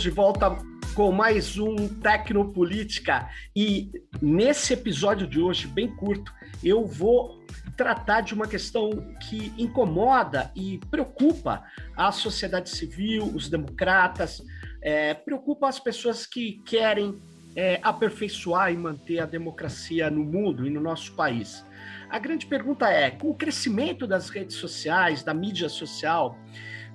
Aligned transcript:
De 0.00 0.08
volta 0.08 0.56
com 0.94 1.12
mais 1.12 1.58
um 1.58 1.86
Tecnopolítica 1.86 3.28
e 3.54 3.92
nesse 4.22 4.72
episódio 4.72 5.26
de 5.26 5.38
hoje, 5.38 5.66
bem 5.66 5.94
curto, 5.94 6.32
eu 6.64 6.86
vou 6.86 7.44
tratar 7.76 8.22
de 8.22 8.32
uma 8.32 8.48
questão 8.48 8.90
que 9.28 9.52
incomoda 9.58 10.50
e 10.56 10.80
preocupa 10.90 11.62
a 11.94 12.10
sociedade 12.12 12.70
civil, 12.70 13.24
os 13.26 13.50
democratas, 13.50 14.42
é, 14.82 15.12
preocupa 15.12 15.68
as 15.68 15.78
pessoas 15.78 16.24
que 16.24 16.62
querem 16.64 17.20
é, 17.54 17.78
aperfeiçoar 17.82 18.72
e 18.72 18.78
manter 18.78 19.18
a 19.18 19.26
democracia 19.26 20.10
no 20.10 20.24
mundo 20.24 20.66
e 20.66 20.70
no 20.70 20.80
nosso 20.80 21.12
país. 21.12 21.62
A 22.08 22.18
grande 22.18 22.46
pergunta 22.46 22.88
é: 22.88 23.10
com 23.10 23.28
o 23.28 23.34
crescimento 23.34 24.06
das 24.06 24.30
redes 24.30 24.56
sociais, 24.56 25.22
da 25.22 25.34
mídia 25.34 25.68
social, 25.68 26.38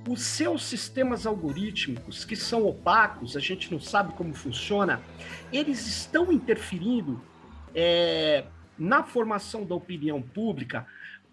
os 0.08 0.22
seus 0.22 0.64
sistemas 0.64 1.26
algorítmicos, 1.26 2.24
que 2.24 2.36
são 2.36 2.66
opacos, 2.66 3.36
a 3.36 3.40
gente 3.40 3.72
não 3.72 3.80
sabe 3.80 4.14
como 4.14 4.34
funciona, 4.34 5.02
eles 5.52 5.88
estão 5.88 6.32
interferindo 6.32 7.22
é, 7.74 8.46
na 8.78 9.04
formação 9.04 9.66
da 9.66 9.74
opinião 9.74 10.22
pública, 10.22 10.86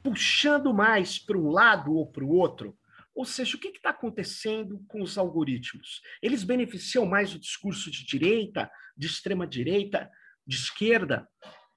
puxando 0.03 0.73
mais 0.73 1.19
para 1.19 1.37
um 1.37 1.51
lado 1.51 1.95
ou 1.95 2.07
para 2.07 2.25
o 2.25 2.31
outro. 2.31 2.77
Ou 3.15 3.27
seja, 3.27 3.57
o 3.57 3.61
que 3.61 3.69
está 3.69 3.91
acontecendo 3.91 4.83
com 4.89 5.03
os 5.03 5.19
algoritmos? 5.19 6.01
Eles 6.23 6.43
beneficiam 6.43 7.05
mais 7.05 7.35
o 7.35 7.39
discurso 7.39 7.91
de 7.91 8.07
direita, 8.07 8.71
de 8.97 9.07
extrema 9.07 9.47
direita, 9.47 10.11
de 10.47 10.57
esquerda? 10.57 11.29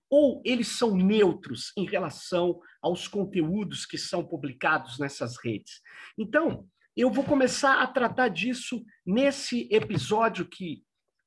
Ou 0.10 0.42
eles 0.46 0.70
são 0.70 0.96
neutros 0.96 1.74
em 1.76 1.86
relação 1.86 2.60
aos 2.82 3.08
conteúdos 3.08 3.86
que 3.86 3.98
são 3.98 4.24
publicados 4.24 4.98
nessas 4.98 5.36
redes? 5.44 5.82
Então, 6.18 6.66
eu 6.96 7.12
vou 7.12 7.24
começar 7.24 7.82
a 7.82 7.88
tratar 7.88 8.30
disso 8.30 8.84
nesse 9.06 9.68
episódio 9.72 10.48
que, 10.48 10.84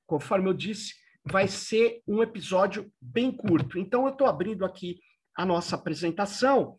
conforme 0.07 0.49
eu 0.49 0.55
disse, 0.55 0.95
vai 1.25 1.47
ser 1.47 2.03
um 2.07 2.23
episódio 2.23 2.91
bem 3.01 3.31
curto. 3.31 3.79
Então, 3.79 4.07
eu 4.07 4.13
estou 4.13 4.27
abrindo 4.27 4.65
aqui 4.65 4.99
a 5.37 5.45
nossa 5.45 5.77
apresentação 5.77 6.79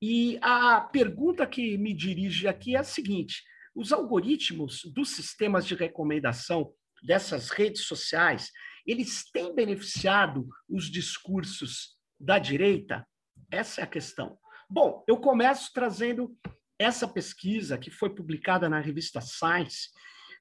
e 0.00 0.38
a 0.40 0.80
pergunta 0.80 1.46
que 1.46 1.76
me 1.78 1.94
dirige 1.94 2.48
aqui 2.48 2.74
é 2.74 2.80
a 2.80 2.84
seguinte: 2.84 3.42
os 3.74 3.92
algoritmos 3.92 4.82
dos 4.86 5.10
sistemas 5.10 5.66
de 5.66 5.74
recomendação 5.74 6.72
dessas 7.02 7.50
redes 7.50 7.82
sociais, 7.82 8.50
eles 8.86 9.30
têm 9.30 9.54
beneficiado 9.54 10.48
os 10.68 10.90
discursos 10.90 11.96
da 12.18 12.38
direita? 12.38 13.06
Essa 13.50 13.82
é 13.82 13.84
a 13.84 13.86
questão. 13.86 14.38
Bom, 14.68 15.04
eu 15.06 15.18
começo 15.18 15.70
trazendo 15.72 16.34
essa 16.82 17.06
pesquisa, 17.08 17.78
que 17.78 17.90
foi 17.90 18.10
publicada 18.10 18.68
na 18.68 18.80
revista 18.80 19.20
Science, 19.20 19.88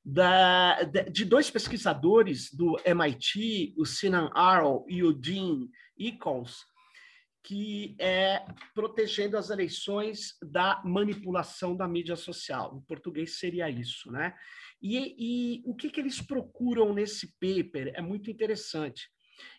da, 0.04 0.82
de 0.84 1.24
dois 1.26 1.50
pesquisadores 1.52 2.52
do 2.54 2.76
MIT, 2.84 3.76
o 3.78 3.86
Sinan 3.86 4.32
Arrow 4.34 4.86
e 4.90 5.04
o 5.04 5.14
Dean 5.14 5.68
Eccles, 5.98 6.66
que 7.44 7.96
é 8.00 8.46
protegendo 8.74 9.38
as 9.38 9.50
eleições 9.50 10.36
da 10.42 10.82
manipulação 10.84 11.76
da 11.76 11.88
mídia 11.88 12.16
social. 12.16 12.78
Em 12.78 12.82
português 12.86 13.40
seria 13.40 13.70
isso, 13.70 14.12
né? 14.12 14.36
E, 14.82 15.16
e 15.18 15.62
o 15.66 15.76
que, 15.76 15.90
que 15.90 16.00
eles 16.00 16.22
procuram 16.22 16.94
nesse 16.94 17.34
paper 17.40 17.92
é 17.96 18.02
muito 18.02 18.30
interessante. 18.30 19.10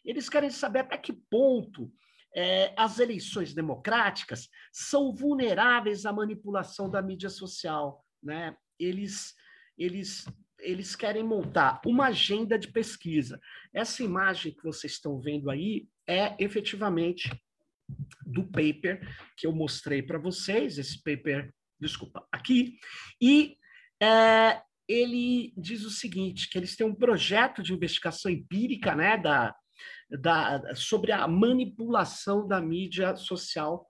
Eles 0.04 0.28
querem 0.28 0.50
saber 0.50 0.80
até 0.80 0.96
que 0.96 1.12
ponto 1.12 1.92
é, 2.34 2.72
as 2.76 2.98
eleições 2.98 3.54
democráticas 3.54 4.48
são 4.72 5.14
vulneráveis 5.14 6.06
à 6.06 6.12
manipulação 6.12 6.90
da 6.90 7.02
mídia 7.02 7.28
social. 7.28 8.04
Né? 8.22 8.56
Eles, 8.78 9.34
eles, 9.76 10.26
eles 10.58 10.96
querem 10.96 11.22
montar 11.22 11.80
uma 11.84 12.06
agenda 12.06 12.58
de 12.58 12.68
pesquisa. 12.68 13.40
Essa 13.72 14.02
imagem 14.02 14.54
que 14.54 14.64
vocês 14.64 14.94
estão 14.94 15.20
vendo 15.20 15.50
aí 15.50 15.86
é 16.08 16.34
efetivamente 16.42 17.30
do 18.24 18.44
paper 18.44 19.00
que 19.36 19.46
eu 19.46 19.52
mostrei 19.52 20.02
para 20.02 20.18
vocês, 20.18 20.78
esse 20.78 21.02
paper, 21.02 21.52
desculpa, 21.78 22.26
aqui, 22.32 22.78
e 23.20 23.56
é, 24.02 24.62
ele 24.88 25.52
diz 25.56 25.84
o 25.84 25.90
seguinte, 25.90 26.48
que 26.48 26.58
eles 26.58 26.74
têm 26.74 26.86
um 26.86 26.94
projeto 26.94 27.62
de 27.62 27.72
investigação 27.72 28.30
empírica 28.30 28.94
né, 28.94 29.16
da, 29.18 29.54
da, 30.10 30.74
sobre 30.74 31.12
a 31.12 31.26
manipulação 31.26 32.46
da 32.46 32.60
mídia 32.60 33.16
social. 33.16 33.86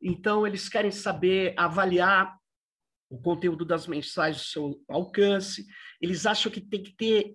Então, 0.00 0.46
eles 0.46 0.68
querem 0.68 0.90
saber, 0.90 1.54
avaliar 1.56 2.36
o 3.10 3.20
conteúdo 3.20 3.64
das 3.64 3.86
mensagens, 3.86 4.42
o 4.42 4.50
seu 4.50 4.84
alcance. 4.88 5.66
Eles 6.00 6.26
acham 6.26 6.52
que 6.52 6.60
tem 6.60 6.82
que 6.82 6.94
ter 6.94 7.34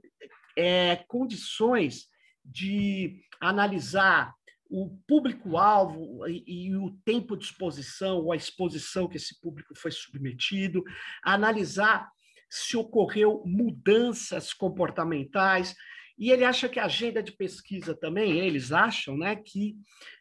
é, 0.57 0.97
condições 1.07 2.07
de 2.43 3.21
analisar 3.39 4.33
o 4.69 4.97
público-alvo 5.07 6.27
e, 6.27 6.43
e, 6.47 6.75
o 6.75 6.91
tempo 7.05 7.37
de 7.37 7.45
exposição, 7.45 8.17
ou 8.17 8.31
a 8.31 8.35
exposição 8.35 9.07
que 9.07 9.17
esse 9.17 9.39
público 9.39 9.75
foi 9.75 9.91
submetido, 9.91 10.83
analisar 11.23 12.09
se 12.49 12.77
ocorreu 12.77 13.43
mudanças 13.45 14.53
comportamentais, 14.53 15.75
e 16.17 16.31
ele 16.31 16.43
acha 16.43 16.69
que 16.69 16.79
a 16.79 16.85
agenda 16.85 17.23
de 17.23 17.31
pesquisa 17.31 17.95
também, 17.95 18.39
eles 18.39 18.71
acham 18.71 19.17
né, 19.17 19.35
que 19.35 19.75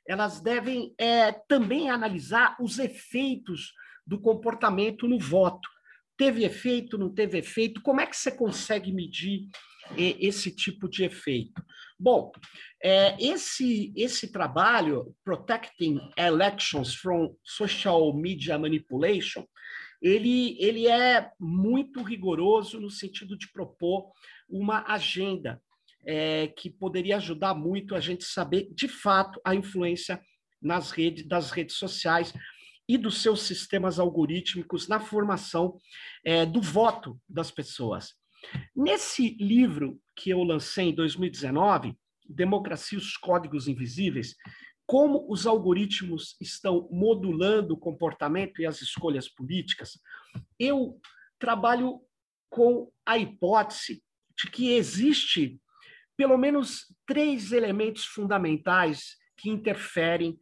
elas 0.07 0.41
devem 0.41 0.95
é, 0.99 1.33
também 1.33 1.91
analisar 1.91 2.57
os 2.61 2.79
efeitos 2.79 3.73
do 4.07 4.21
comportamento 4.21 5.07
no 5.07 5.19
voto. 5.19 5.69
Teve 6.17 6.45
efeito, 6.45 6.99
não 6.99 7.13
teve 7.13 7.39
efeito? 7.39 7.83
Como 7.83 8.01
é 8.01 8.07
que 8.07 8.17
você 8.17 8.31
consegue 8.31 8.93
medir 8.93 9.49
esse 9.97 10.55
tipo 10.55 10.89
de 10.89 11.05
efeito? 11.05 11.63
Bom, 11.99 12.33
é, 12.83 13.17
esse, 13.23 13.93
esse 13.95 14.33
trabalho, 14.33 15.15
Protecting 15.25 16.01
Elections 16.17 16.95
from 16.95 17.37
Social 17.45 18.13
Media 18.15 18.59
Manipulation, 18.59 19.47
ele, 20.01 20.57
ele 20.59 20.89
é 20.89 21.31
muito 21.39 22.03
rigoroso 22.03 22.81
no 22.81 22.91
sentido 22.91 23.37
de 23.37 23.51
propor 23.53 24.11
uma 24.49 24.85
agenda 24.93 25.63
é, 26.05 26.49
que 26.49 26.71
poderia 26.71 27.17
ajudar 27.17 27.55
muito 27.55 27.95
a 27.95 28.01
gente 28.01 28.25
saber, 28.25 28.69
de 28.75 28.89
fato, 28.89 29.41
a 29.45 29.55
influência 29.55 30.21
nas 30.61 30.91
redes, 30.91 31.27
das 31.27 31.51
redes 31.51 31.77
sociais 31.77 32.33
e 32.89 32.99
dos 32.99 33.23
seus 33.23 33.43
sistemas 33.43 33.99
algorítmicos 33.99 34.89
na 34.89 35.01
formação 35.01 35.79
é, 36.25 36.45
do 36.45 36.61
voto 36.61 37.21
das 37.29 37.51
pessoas. 37.51 38.15
Nesse 38.75 39.37
livro 39.41 40.01
que 40.17 40.31
eu 40.31 40.43
lancei 40.43 40.87
em 40.87 40.95
2019, 40.95 41.97
Democracia 42.29 42.99
e 42.99 43.01
os 43.01 43.17
Códigos 43.17 43.69
Invisíveis, 43.69 44.35
como 44.85 45.27
os 45.31 45.47
algoritmos 45.47 46.37
estão 46.41 46.89
modulando 46.91 47.75
o 47.75 47.79
comportamento 47.79 48.61
e 48.61 48.67
as 48.67 48.83
escolhas 48.83 49.29
políticas, 49.29 49.99
eu 50.59 51.01
trabalho 51.39 52.01
com 52.51 52.91
a 53.07 53.17
hipótese 53.17 54.03
de 54.37 54.51
que 54.51 54.73
existe 54.73 55.62
pelo 56.23 56.39
menos 56.39 56.87
três 57.05 57.51
elementos 57.51 58.05
fundamentais 58.05 59.17
que 59.37 59.51
interferem, 59.51 60.39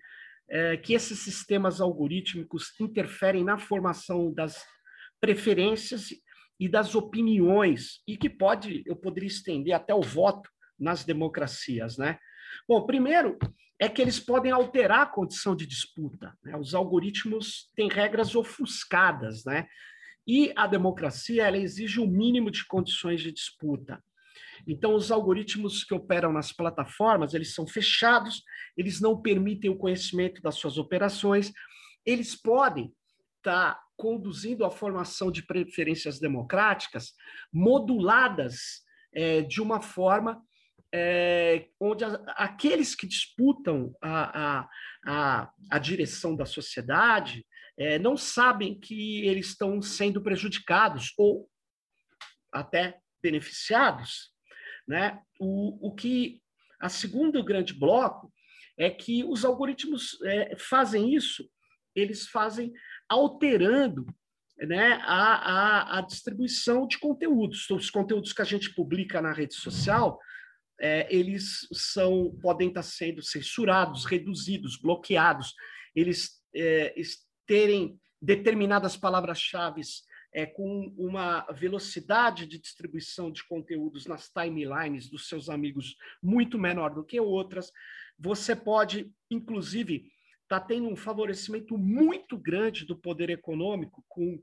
é, 0.46 0.76
que 0.76 0.92
esses 0.92 1.20
sistemas 1.20 1.80
algorítmicos 1.80 2.78
interferem 2.78 3.42
na 3.42 3.56
formação 3.56 4.30
das 4.30 4.62
preferências 5.18 6.10
e 6.58 6.68
das 6.68 6.94
opiniões, 6.94 8.02
e 8.06 8.14
que 8.14 8.28
pode, 8.28 8.82
eu 8.84 8.94
poderia 8.94 9.28
estender 9.28 9.72
até 9.72 9.94
o 9.94 10.02
voto 10.02 10.50
nas 10.78 11.02
democracias, 11.02 11.96
né? 11.96 12.18
Bom, 12.68 12.84
primeiro 12.84 13.38
é 13.78 13.88
que 13.88 14.02
eles 14.02 14.20
podem 14.20 14.52
alterar 14.52 15.00
a 15.00 15.06
condição 15.06 15.56
de 15.56 15.66
disputa. 15.66 16.36
Né? 16.44 16.58
Os 16.58 16.74
algoritmos 16.74 17.70
têm 17.74 17.88
regras 17.88 18.34
ofuscadas, 18.34 19.46
né? 19.46 19.66
E 20.26 20.52
a 20.54 20.66
democracia 20.66 21.46
ela 21.46 21.56
exige 21.56 22.00
um 22.00 22.06
mínimo 22.06 22.50
de 22.50 22.66
condições 22.66 23.22
de 23.22 23.32
disputa. 23.32 23.98
Então, 24.66 24.94
os 24.94 25.10
algoritmos 25.10 25.84
que 25.84 25.94
operam 25.94 26.32
nas 26.32 26.52
plataformas, 26.52 27.34
eles 27.34 27.54
são 27.54 27.66
fechados, 27.66 28.42
eles 28.76 29.00
não 29.00 29.20
permitem 29.20 29.70
o 29.70 29.76
conhecimento 29.76 30.40
das 30.42 30.56
suas 30.56 30.78
operações, 30.78 31.52
eles 32.04 32.34
podem 32.34 32.92
estar 33.38 33.74
tá 33.74 33.82
conduzindo 33.96 34.64
a 34.64 34.70
formação 34.70 35.30
de 35.30 35.44
preferências 35.44 36.18
democráticas 36.18 37.12
moduladas 37.52 38.82
é, 39.14 39.42
de 39.42 39.60
uma 39.60 39.80
forma 39.80 40.42
é, 40.92 41.68
onde 41.78 42.04
a, 42.04 42.14
aqueles 42.36 42.94
que 42.94 43.06
disputam 43.06 43.94
a, 44.02 44.66
a, 45.06 45.52
a, 45.70 45.78
direção 45.78 46.34
da 46.34 46.44
sociedade 46.44 47.46
é, 47.78 47.98
não 47.98 48.16
sabem 48.16 48.78
que 48.78 49.26
eles 49.26 49.48
estão 49.48 49.80
sendo 49.80 50.22
prejudicados 50.22 51.12
ou 51.16 51.48
até 52.52 52.98
beneficiados 53.22 54.32
né? 54.90 55.20
O, 55.38 55.88
o 55.88 55.94
que 55.94 56.42
a 56.80 56.88
segundo 56.88 57.44
grande 57.44 57.72
bloco 57.72 58.32
é 58.76 58.90
que 58.90 59.22
os 59.22 59.44
algoritmos 59.44 60.20
é, 60.24 60.56
fazem 60.58 61.14
isso, 61.14 61.48
eles 61.94 62.26
fazem 62.26 62.72
alterando 63.08 64.04
né, 64.58 64.94
a, 65.02 65.34
a, 65.34 65.98
a, 65.98 66.00
distribuição 66.00 66.88
de 66.88 66.98
conteúdos. 66.98 67.62
Então, 67.64 67.76
os 67.76 67.88
conteúdos 67.88 68.32
que 68.32 68.42
a 68.42 68.44
gente 68.44 68.74
publica 68.74 69.22
na 69.22 69.32
rede 69.32 69.54
social, 69.54 70.18
é, 70.80 71.06
eles 71.14 71.68
são 71.72 72.36
podem 72.42 72.68
estar 72.68 72.82
sendo 72.82 73.22
censurados, 73.22 74.04
reduzidos, 74.04 74.76
bloqueados, 74.76 75.54
eles 75.94 76.42
é, 76.54 76.92
terem 77.46 77.96
determinadas 78.20 78.96
palavras-chave 78.96 79.82
é, 80.32 80.46
com 80.46 80.94
uma 80.96 81.40
velocidade 81.52 82.46
de 82.46 82.58
distribuição 82.58 83.30
de 83.30 83.44
conteúdos 83.44 84.06
nas 84.06 84.30
timelines 84.30 85.08
dos 85.08 85.28
seus 85.28 85.48
amigos 85.48 85.96
muito 86.22 86.58
menor 86.58 86.94
do 86.94 87.04
que 87.04 87.18
outras. 87.20 87.72
Você 88.18 88.54
pode, 88.54 89.10
inclusive, 89.30 90.10
estar 90.42 90.60
tá 90.60 90.66
tendo 90.66 90.88
um 90.88 90.96
favorecimento 90.96 91.76
muito 91.76 92.38
grande 92.38 92.84
do 92.84 92.96
poder 92.96 93.30
econômico 93.30 94.04
com 94.08 94.40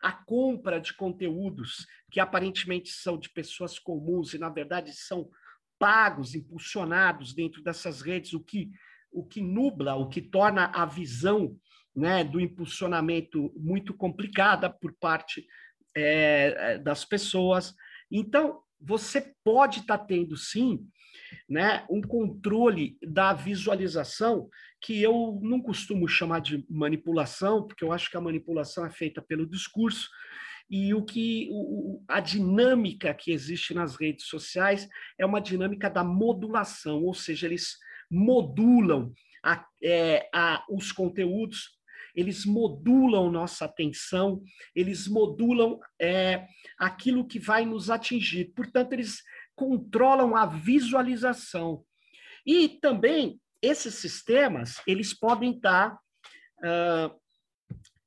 a 0.00 0.12
compra 0.12 0.80
de 0.80 0.94
conteúdos 0.94 1.86
que 2.10 2.20
aparentemente 2.20 2.90
são 2.90 3.18
de 3.18 3.28
pessoas 3.30 3.78
comuns 3.78 4.34
e, 4.34 4.38
na 4.38 4.48
verdade, 4.48 4.92
são 4.94 5.30
pagos, 5.78 6.34
impulsionados 6.34 7.34
dentro 7.34 7.62
dessas 7.62 8.02
redes, 8.02 8.34
o 8.34 8.40
que, 8.40 8.70
o 9.10 9.24
que 9.24 9.40
nubla, 9.40 9.94
o 9.94 10.08
que 10.08 10.20
torna 10.20 10.66
a 10.66 10.84
visão 10.84 11.58
né, 11.94 12.24
do 12.24 12.40
impulsionamento 12.40 13.52
muito 13.56 13.94
complicada 13.94 14.70
por 14.70 14.92
parte 14.94 15.46
é, 15.94 16.78
das 16.78 17.04
pessoas. 17.04 17.74
Então, 18.10 18.60
você 18.80 19.34
pode 19.44 19.80
estar 19.80 19.98
tá 19.98 20.04
tendo, 20.04 20.36
sim, 20.36 20.86
né, 21.48 21.84
um 21.90 22.00
controle 22.00 22.96
da 23.02 23.32
visualização 23.32 24.48
que 24.80 25.02
eu 25.02 25.38
não 25.42 25.60
costumo 25.60 26.08
chamar 26.08 26.40
de 26.40 26.64
manipulação, 26.68 27.66
porque 27.66 27.84
eu 27.84 27.92
acho 27.92 28.10
que 28.10 28.16
a 28.16 28.20
manipulação 28.20 28.86
é 28.86 28.90
feita 28.90 29.20
pelo 29.20 29.46
discurso, 29.46 30.08
e 30.70 30.94
o 30.94 31.04
que 31.04 31.48
o, 31.50 32.02
a 32.06 32.20
dinâmica 32.20 33.12
que 33.12 33.32
existe 33.32 33.74
nas 33.74 33.96
redes 33.96 34.26
sociais 34.26 34.88
é 35.18 35.26
uma 35.26 35.40
dinâmica 35.40 35.90
da 35.90 36.04
modulação, 36.04 37.02
ou 37.02 37.12
seja, 37.12 37.46
eles 37.46 37.76
modulam 38.08 39.12
a, 39.44 39.64
é, 39.82 40.28
a, 40.32 40.64
os 40.70 40.92
conteúdos 40.92 41.79
eles 42.14 42.44
modulam 42.44 43.30
nossa 43.30 43.64
atenção, 43.64 44.42
eles 44.74 45.06
modulam 45.06 45.78
é, 46.00 46.46
aquilo 46.78 47.26
que 47.26 47.38
vai 47.38 47.64
nos 47.64 47.90
atingir. 47.90 48.52
Portanto, 48.54 48.92
eles 48.92 49.22
controlam 49.54 50.36
a 50.36 50.46
visualização. 50.46 51.84
E 52.46 52.68
também 52.68 53.40
esses 53.62 53.94
sistemas 53.96 54.80
eles 54.86 55.12
podem 55.12 55.52
estar 55.52 55.94
uh, 55.94 57.20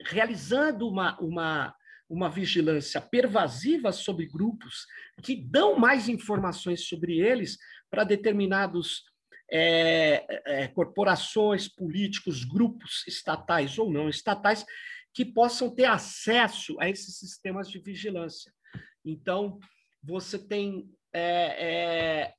realizando 0.01 0.87
uma, 0.87 1.17
uma, 1.19 1.75
uma 2.09 2.29
vigilância 2.29 2.99
pervasiva 2.99 3.91
sobre 3.91 4.25
grupos 4.25 4.85
que 5.21 5.35
dão 5.35 5.77
mais 5.77 6.09
informações 6.09 6.87
sobre 6.87 7.19
eles 7.19 7.57
para 7.89 8.03
determinados 8.03 9.03
é, 9.51 10.25
é, 10.45 10.67
corporações, 10.67 11.67
políticos, 11.67 12.43
grupos 12.43 13.03
estatais 13.07 13.77
ou 13.77 13.91
não 13.91 14.09
estatais, 14.09 14.65
que 15.13 15.23
possam 15.23 15.73
ter 15.73 15.85
acesso 15.85 16.79
a 16.79 16.89
esses 16.89 17.17
sistemas 17.17 17.69
de 17.69 17.79
vigilância. 17.79 18.51
Então, 19.05 19.59
você 20.01 20.39
tem 20.39 20.89
é, 21.13 21.21
é, 22.23 22.33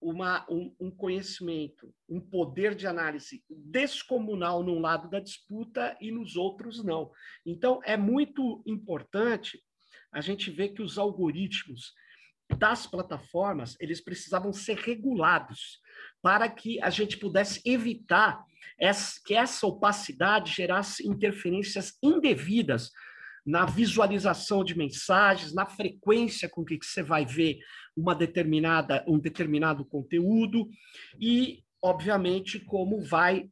uma, 0.00 0.46
um, 0.48 0.74
um, 0.78 0.90
conhecimento, 0.90 1.92
um 2.08 2.20
poder 2.20 2.74
de 2.74 2.86
análise 2.86 3.42
descomunal 3.50 4.62
num 4.62 4.80
lado 4.80 5.10
da 5.10 5.20
disputa 5.20 5.96
e 6.00 6.10
nos 6.10 6.36
outros 6.36 6.84
não. 6.84 7.10
Então, 7.44 7.80
é 7.84 7.96
muito 7.96 8.62
importante 8.66 9.60
a 10.12 10.20
gente 10.20 10.50
ver 10.50 10.70
que 10.70 10.82
os 10.82 10.98
algoritmos 10.98 11.92
das 12.58 12.86
plataformas 12.86 13.76
eles 13.80 14.00
precisavam 14.00 14.52
ser 14.52 14.76
regulados 14.76 15.80
para 16.22 16.48
que 16.48 16.80
a 16.80 16.90
gente 16.90 17.16
pudesse 17.16 17.60
evitar 17.64 18.44
que 19.24 19.34
essa 19.34 19.66
opacidade 19.66 20.52
gerasse 20.52 21.06
interferências 21.06 21.96
indevidas 22.02 22.90
na 23.44 23.66
visualização 23.66 24.64
de 24.64 24.76
mensagens, 24.76 25.52
na 25.52 25.66
frequência 25.66 26.48
com 26.48 26.64
que 26.64 26.78
você 26.80 27.02
vai 27.02 27.26
ver 27.26 27.58
uma 27.96 28.14
determinada, 28.14 29.04
um 29.06 29.18
determinado 29.18 29.84
conteúdo 29.84 30.68
e, 31.20 31.64
obviamente, 31.82 32.60
como 32.60 33.02
vai 33.02 33.48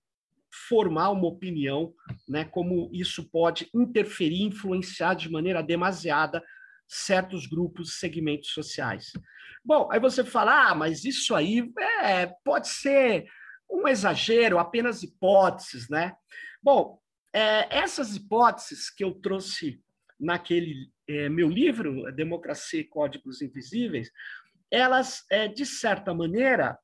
formar 0.69 1.11
uma 1.11 1.26
opinião, 1.26 1.93
né, 2.29 2.44
como 2.44 2.91
isso 2.93 3.29
pode 3.31 3.69
interferir, 3.75 4.43
influenciar 4.43 5.14
de 5.14 5.31
maneira 5.31 5.62
demasiada 5.62 6.43
certos 6.91 7.47
grupos, 7.47 8.01
segmentos 8.01 8.51
sociais. 8.51 9.13
Bom, 9.65 9.89
aí 9.93 10.01
você 10.01 10.25
fala, 10.25 10.71
ah, 10.71 10.75
mas 10.75 11.05
isso 11.05 11.37
aí 11.37 11.73
é, 12.03 12.27
pode 12.45 12.69
ser 12.69 13.27
um 13.71 13.87
exagero, 13.87 14.59
apenas 14.59 15.05
hipóteses, 15.05 15.89
né? 15.89 16.13
Bom, 16.61 16.99
é, 17.33 17.79
essas 17.79 18.17
hipóteses 18.17 18.91
que 18.91 19.05
eu 19.05 19.15
trouxe 19.15 19.81
naquele 20.19 20.91
é, 21.09 21.29
meu 21.29 21.49
livro, 21.49 22.11
Democracia 22.13 22.81
e 22.81 22.89
Códigos 22.89 23.41
Invisíveis, 23.41 24.11
elas, 24.69 25.25
é, 25.31 25.47
de 25.47 25.65
certa 25.65 26.13
maneira, 26.13 26.77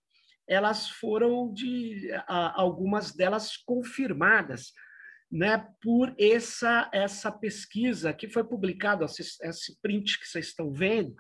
elas 0.49 0.89
foram 0.89 1.53
de 1.53 2.13
a, 2.29 2.61
algumas 2.61 3.13
delas 3.13 3.57
confirmadas 3.57 4.73
né, 5.31 5.67
por 5.83 6.15
essa, 6.19 6.89
essa 6.93 7.33
pesquisa 7.33 8.13
que 8.13 8.29
foi 8.29 8.45
publicada, 8.45 9.05
esse, 9.05 9.81
print 9.81 10.21
que 10.21 10.27
vocês 10.27 10.47
estão 10.47 10.73
vendo, 10.73 11.15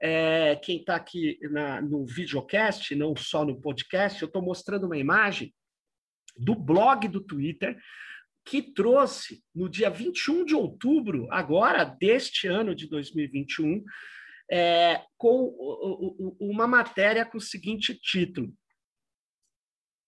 é, 0.00 0.56
quem 0.56 0.78
está 0.78 0.96
aqui 0.96 1.38
na, 1.50 1.80
no 1.80 2.06
videocast, 2.06 2.94
não 2.94 3.14
só 3.16 3.44
no 3.44 3.60
podcast, 3.60 4.20
eu 4.20 4.26
estou 4.26 4.42
mostrando 4.42 4.86
uma 4.86 4.96
imagem 4.96 5.54
do 6.36 6.54
blog 6.54 7.06
do 7.08 7.20
Twitter 7.20 7.78
que 8.44 8.62
trouxe 8.62 9.42
no 9.54 9.68
dia 9.68 9.90
21 9.90 10.44
de 10.44 10.54
outubro, 10.54 11.28
agora 11.30 11.84
deste 11.84 12.48
ano 12.48 12.74
de 12.74 12.88
2021, 12.88 13.84
é, 14.50 15.02
com 15.16 15.54
uma 16.40 16.66
matéria 16.66 17.24
com 17.24 17.38
o 17.38 17.40
seguinte 17.40 17.94
título: 17.94 18.52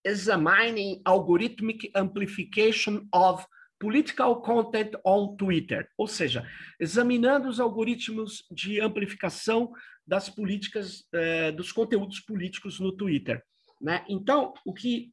Examining 0.05 1.01
Algorithmic 1.05 1.91
Amplification 1.95 3.07
of 3.13 3.45
Political 3.79 4.41
Content 4.41 4.95
on 5.05 5.35
Twitter, 5.35 5.89
ou 5.97 6.07
seja, 6.07 6.47
examinando 6.79 7.49
os 7.49 7.59
algoritmos 7.59 8.45
de 8.49 8.79
amplificação 8.79 9.73
das 10.07 10.29
políticas, 10.29 11.05
eh, 11.13 11.51
dos 11.51 11.71
conteúdos 11.71 12.21
políticos 12.21 12.79
no 12.79 12.93
Twitter. 12.93 13.43
Né? 13.81 14.05
Então, 14.07 14.53
o 14.65 14.73
que, 14.73 15.11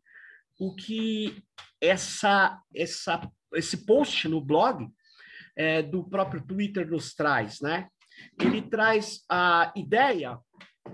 o 0.57 0.73
que 0.75 1.43
essa, 1.81 2.63
essa, 2.73 3.29
esse 3.55 3.85
post 3.85 4.29
no 4.29 4.41
blog 4.41 4.89
eh, 5.57 5.83
do 5.83 6.09
próprio 6.09 6.41
Twitter 6.41 6.89
nos 6.89 7.13
traz? 7.13 7.61
Né? 7.61 7.89
Ele 8.41 8.63
traz 8.63 9.25
a 9.29 9.73
ideia 9.75 10.39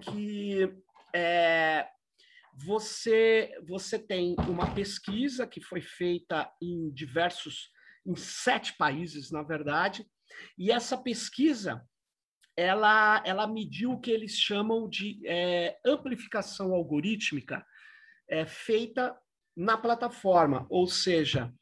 que 0.00 0.72
eh, 1.12 1.86
você, 2.56 3.50
você 3.68 3.98
tem 3.98 4.34
uma 4.48 4.74
pesquisa 4.74 5.46
que 5.46 5.60
foi 5.60 5.82
feita 5.82 6.50
em 6.60 6.90
diversos, 6.90 7.70
em 8.06 8.16
sete 8.16 8.74
países, 8.76 9.30
na 9.30 9.42
verdade, 9.42 10.06
e 10.58 10.70
essa 10.70 10.96
pesquisa 10.96 11.86
ela, 12.56 13.22
ela 13.26 13.46
mediu 13.46 13.92
o 13.92 14.00
que 14.00 14.10
eles 14.10 14.32
chamam 14.32 14.88
de 14.88 15.20
é, 15.26 15.78
amplificação 15.84 16.72
algorítmica 16.72 17.64
é, 18.28 18.46
feita 18.46 19.14
na 19.54 19.76
plataforma, 19.76 20.66
ou 20.70 20.86
seja, 20.86 21.52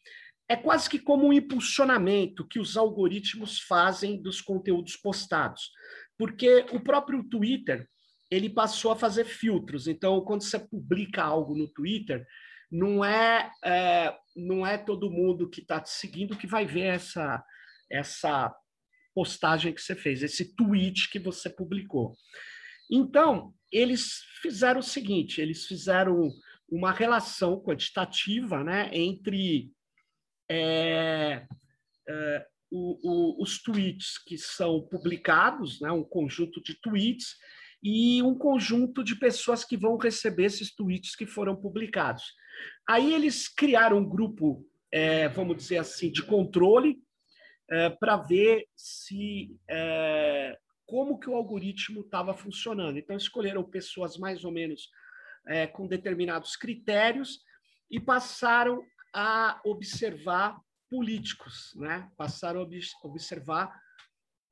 é 0.48 0.56
quase 0.56 0.88
que 0.88 0.98
como 0.98 1.26
um 1.26 1.32
impulsionamento 1.32 2.46
que 2.46 2.60
os 2.60 2.76
algoritmos 2.76 3.60
fazem 3.60 4.20
dos 4.20 4.40
conteúdos 4.40 4.96
postados, 4.96 5.70
porque 6.16 6.66
o 6.70 6.80
próprio 6.80 7.24
Twitter 7.24 7.88
ele 8.30 8.48
passou 8.48 8.92
a 8.92 8.96
fazer 8.96 9.24
filtros. 9.24 9.86
Então, 9.86 10.20
quando 10.22 10.42
você 10.42 10.58
publica 10.58 11.22
algo 11.22 11.56
no 11.56 11.68
Twitter, 11.68 12.26
não 12.70 13.04
é, 13.04 13.50
é 13.64 14.16
não 14.36 14.66
é 14.66 14.76
todo 14.76 15.10
mundo 15.10 15.48
que 15.48 15.60
está 15.60 15.80
te 15.80 15.90
seguindo 15.90 16.36
que 16.36 16.46
vai 16.46 16.66
ver 16.66 16.86
essa, 16.86 17.44
essa 17.90 18.54
postagem 19.14 19.72
que 19.72 19.80
você 19.80 19.94
fez, 19.94 20.22
esse 20.22 20.54
tweet 20.56 21.08
que 21.10 21.18
você 21.18 21.48
publicou. 21.48 22.16
Então, 22.90 23.54
eles 23.70 24.22
fizeram 24.42 24.80
o 24.80 24.82
seguinte: 24.82 25.40
eles 25.40 25.66
fizeram 25.66 26.30
uma 26.68 26.92
relação 26.92 27.60
quantitativa 27.62 28.64
né, 28.64 28.90
entre 28.92 29.70
é, 30.50 31.46
é, 32.08 32.46
o, 32.70 32.98
o, 33.38 33.42
os 33.42 33.62
tweets 33.62 34.18
que 34.18 34.36
são 34.36 34.82
publicados, 34.88 35.80
né, 35.80 35.90
um 35.92 36.04
conjunto 36.04 36.60
de 36.62 36.74
tweets, 36.80 37.36
e 37.84 38.22
um 38.22 38.34
conjunto 38.34 39.04
de 39.04 39.14
pessoas 39.14 39.62
que 39.62 39.76
vão 39.76 39.98
receber 39.98 40.44
esses 40.44 40.74
tweets 40.74 41.14
que 41.14 41.26
foram 41.26 41.54
publicados. 41.54 42.24
Aí 42.88 43.12
eles 43.12 43.46
criaram 43.46 43.98
um 43.98 44.08
grupo, 44.08 44.66
é, 44.90 45.28
vamos 45.28 45.58
dizer 45.58 45.76
assim, 45.76 46.10
de 46.10 46.22
controle, 46.22 46.98
é, 47.70 47.90
para 47.90 48.16
ver 48.16 48.66
se 48.74 49.54
é, 49.68 50.56
como 50.86 51.18
que 51.18 51.28
o 51.28 51.34
algoritmo 51.34 52.00
estava 52.00 52.32
funcionando. 52.32 52.98
Então, 52.98 53.16
escolheram 53.16 53.62
pessoas 53.62 54.16
mais 54.16 54.44
ou 54.44 54.50
menos 54.50 54.88
é, 55.46 55.66
com 55.66 55.86
determinados 55.86 56.56
critérios 56.56 57.40
e 57.90 58.00
passaram 58.00 58.82
a 59.14 59.60
observar 59.62 60.58
políticos, 60.88 61.72
né? 61.76 62.10
passaram 62.16 62.60
a 62.60 62.62
ob 62.62 62.80
observar 63.02 63.78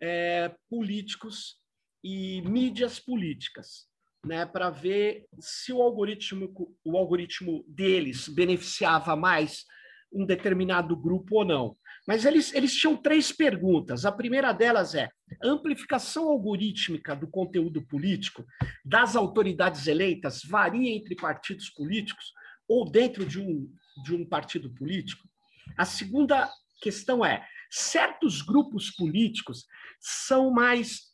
é, 0.01 0.55
políticos 0.69 1.62
e 2.03 2.43
mídias 2.43 2.99
políticas, 2.99 3.87
né? 4.25 4.45
para 4.45 4.71
ver 4.71 5.27
se 5.41 5.73
o 5.73 5.81
algoritmo, 5.81 6.53
o 6.85 6.97
algoritmo 6.97 7.65
deles 7.69 8.29
beneficiava 8.29 9.15
mais 9.15 9.65
um 10.13 10.27
determinado 10.27 10.97
grupo 10.97 11.37
ou 11.37 11.45
não. 11.45 11.77
Mas 12.07 12.25
eles, 12.25 12.53
eles 12.53 12.75
tinham 12.75 12.97
três 12.97 13.31
perguntas. 13.31 14.05
A 14.05 14.13
primeira 14.13 14.53
delas 14.53 14.95
é: 14.95 15.09
amplificação 15.43 16.29
algorítmica 16.29 17.15
do 17.15 17.29
conteúdo 17.29 17.81
político 17.87 18.45
das 18.85 19.15
autoridades 19.15 19.87
eleitas 19.87 20.43
varia 20.45 20.91
entre 20.91 21.15
partidos 21.15 21.71
políticos 21.71 22.33
ou 22.69 22.91
dentro 22.91 23.25
de 23.25 23.41
um, 23.41 23.71
de 24.05 24.15
um 24.15 24.27
partido 24.27 24.73
político? 24.75 25.29
A 25.77 25.85
segunda 25.85 26.51
questão 26.83 27.25
é: 27.25 27.47
certos 27.71 28.43
grupos 28.43 28.91
políticos 28.91 29.65
são 30.01 30.51
mais 30.51 31.12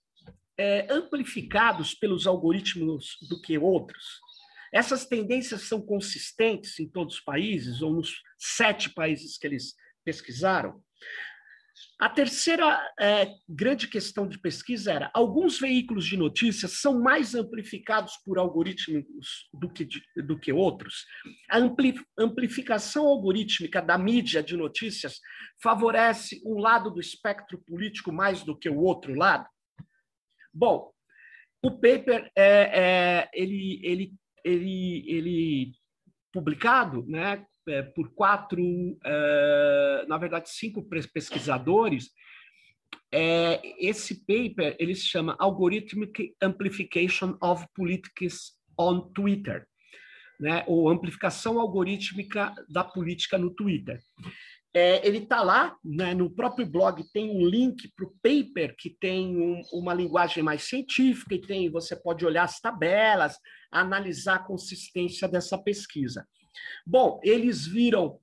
é, 0.59 0.87
amplificados 0.91 1.95
pelos 1.95 2.27
algoritmos 2.27 3.17
do 3.29 3.41
que 3.41 3.57
outros? 3.57 4.21
Essas 4.73 5.07
tendências 5.07 5.63
são 5.63 5.81
consistentes 5.81 6.79
em 6.79 6.89
todos 6.89 7.15
os 7.15 7.21
países, 7.21 7.81
ou 7.81 7.95
nos 7.95 8.21
sete 8.39 8.91
países 8.91 9.39
que 9.39 9.47
eles 9.47 9.75
pesquisaram? 10.05 10.83
A 12.01 12.09
terceira 12.09 12.81
é, 12.99 13.35
grande 13.49 13.89
questão 13.89 14.29
de 14.29 14.39
pesquisa 14.39 14.93
era: 14.93 15.11
alguns 15.13 15.59
veículos 15.59 16.07
de 16.07 16.17
notícias 16.17 16.81
são 16.81 17.01
mais 17.01 17.35
amplificados 17.35 18.17
por 18.25 18.39
algoritmos 18.39 19.49
do 19.53 19.69
que, 19.69 19.89
do 20.17 20.39
que 20.39 20.53
outros. 20.53 21.05
A 21.51 21.59
ampli, 21.59 21.95
amplificação 22.17 23.07
algorítmica 23.07 23.83
da 23.83 23.99
mídia 23.99 24.43
de 24.43 24.57
notícias 24.57 25.19
favorece 25.63 26.41
um 26.45 26.59
lado 26.59 26.91
do 26.91 27.01
espectro 27.01 27.59
político 27.67 28.13
mais 28.13 28.43
do 28.45 28.57
que 28.57 28.69
o 28.69 28.79
outro 28.79 29.15
lado? 29.15 29.47
Bom, 30.59 30.91
o 31.63 31.71
paper 31.71 32.31
é, 32.37 32.71
é 32.73 33.31
ele, 33.33 33.81
ele 33.85 34.13
ele, 34.45 35.05
ele 35.07 35.73
publicado 36.33 37.05
né, 37.07 37.45
é, 37.69 37.83
por 37.83 38.13
quatro, 38.15 38.61
é, 39.05 40.05
na 40.09 40.19
verdade, 40.19 40.51
cinco 40.51 40.83
pesquisadores, 41.13 42.11
é, 43.13 43.61
esse 43.79 44.27
paper 44.27 44.77
ele 44.79 44.95
se 44.95 45.07
chama 45.07 45.37
Algorithmic 45.39 46.35
Amplification 46.43 47.37
of 47.43 47.67
Politics 47.75 48.53
on 48.79 49.11
Twitter, 49.13 49.67
né, 50.41 50.65
ou 50.67 50.89
amplificação 50.89 51.59
algorítmica 51.59 52.55
da 52.69 52.85
política 52.85 53.37
no 53.37 53.51
Twitter. 53.51 54.01
É, 54.79 55.05
ele 55.05 55.19
está 55.19 55.43
lá, 55.43 55.77
né, 55.85 56.15
no 56.15 56.31
próprio 56.31 56.65
blog 56.65 57.03
tem 57.13 57.29
um 57.29 57.45
link 57.45 57.93
para 57.97 58.07
o 58.07 58.15
paper 58.23 58.77
que 58.79 58.91
tem 58.91 59.37
um, 59.37 59.61
uma 59.73 59.93
linguagem 59.93 60.41
mais 60.41 60.63
científica 60.63 61.35
e 61.35 61.41
tem 61.41 61.69
você 61.69 61.97
pode 61.97 62.25
olhar 62.25 62.45
as 62.45 62.61
tabelas, 62.61 63.37
analisar 63.73 64.37
a 64.37 64.45
consistência 64.45 65.27
dessa 65.27 65.59
pesquisa. 65.59 66.25
Bom, 66.87 67.19
eles 67.25 67.67
viram 67.67 68.21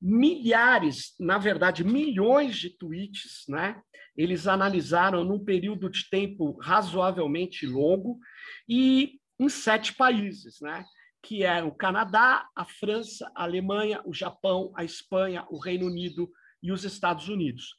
milhares, 0.00 1.14
na 1.20 1.36
verdade, 1.36 1.84
milhões 1.84 2.56
de 2.56 2.70
tweets, 2.70 3.44
né? 3.46 3.78
Eles 4.16 4.46
analisaram 4.46 5.22
num 5.24 5.44
período 5.44 5.90
de 5.90 6.08
tempo 6.08 6.58
razoavelmente 6.58 7.66
longo 7.66 8.18
e 8.66 9.20
em 9.38 9.50
sete 9.50 9.92
países, 9.92 10.58
né? 10.62 10.86
Que 11.22 11.44
é 11.44 11.62
o 11.62 11.74
Canadá, 11.74 12.48
a 12.54 12.64
França, 12.64 13.30
a 13.34 13.42
Alemanha, 13.42 14.00
o 14.04 14.14
Japão, 14.14 14.72
a 14.76 14.84
Espanha, 14.84 15.46
o 15.50 15.58
Reino 15.58 15.86
Unido 15.86 16.30
e 16.62 16.72
os 16.72 16.84
Estados 16.84 17.28
Unidos. 17.28 17.76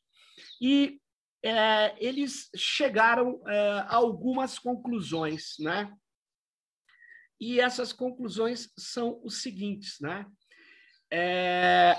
E 0.61 0.99
é, 1.43 1.95
eles 2.03 2.49
chegaram 2.55 3.41
é, 3.47 3.59
a 3.87 3.95
algumas 3.95 4.59
conclusões, 4.59 5.55
né? 5.59 5.93
E 7.39 7.59
essas 7.59 7.93
conclusões 7.93 8.69
são 8.77 9.21
os 9.23 9.41
seguintes, 9.41 9.97
né? 10.01 10.25
É... 11.11 11.95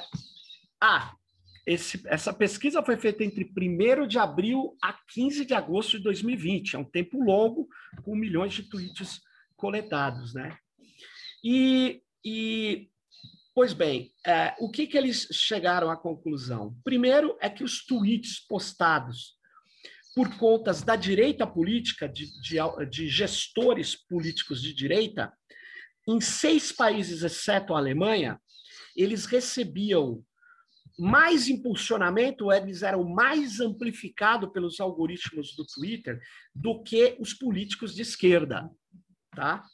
Ah, 0.81 1.15
esse, 1.67 2.03
essa 2.07 2.33
pesquisa 2.33 2.83
foi 2.83 2.97
feita 2.97 3.25
entre 3.25 3.45
1 3.45 4.07
de 4.07 4.19
abril 4.19 4.77
a 4.83 4.93
15 4.93 5.45
de 5.45 5.55
agosto 5.55 5.97
de 5.97 6.05
2020. 6.05 6.77
É 6.77 6.79
um 6.79 6.85
tempo 6.85 7.23
longo, 7.23 7.69
com 8.03 8.15
milhões 8.15 8.53
de 8.53 8.65
tweets 8.65 9.21
coletados, 9.57 10.35
né? 10.35 10.59
E, 11.43 12.03
e 12.25 12.91
pois 13.55 13.73
bem, 13.73 14.13
é, 14.27 14.55
o 14.59 14.71
que, 14.71 14.87
que 14.87 14.97
eles 14.97 15.29
chegaram 15.33 15.91
à 15.91 15.97
conclusão? 15.97 16.77
Primeiro 16.85 17.37
é 17.41 17.49
que 17.49 17.65
os 17.65 17.85
tweets 17.85 18.41
postados 18.47 19.39
por 20.15 20.37
contas 20.39 20.83
da 20.83 20.97
direita 20.97 21.47
política, 21.47 22.09
de, 22.09 22.27
de, 22.41 22.59
de 22.91 23.09
gestores 23.09 23.95
políticos 23.95 24.61
de 24.61 24.75
direita, 24.75 25.33
em 26.09 26.21
seis 26.21 26.73
países, 26.73 27.23
exceto 27.23 27.75
a 27.75 27.79
Alemanha, 27.79 28.41
eles 28.97 29.27
recebiam 29.27 30.25
mais 30.99 31.49
impulsionamento, 31.49 32.53
eles 32.53 32.83
eram 32.83 33.05
mais 33.05 33.61
amplificados 33.61 34.51
pelos 34.53 34.81
algoritmos 34.81 35.55
do 35.55 35.65
Twitter 35.65 36.21
do 36.55 36.83
que 36.83 37.17
os 37.19 37.33
políticos 37.33 37.95
de 37.95 38.03
esquerda, 38.03 38.69
tá? 39.35 39.65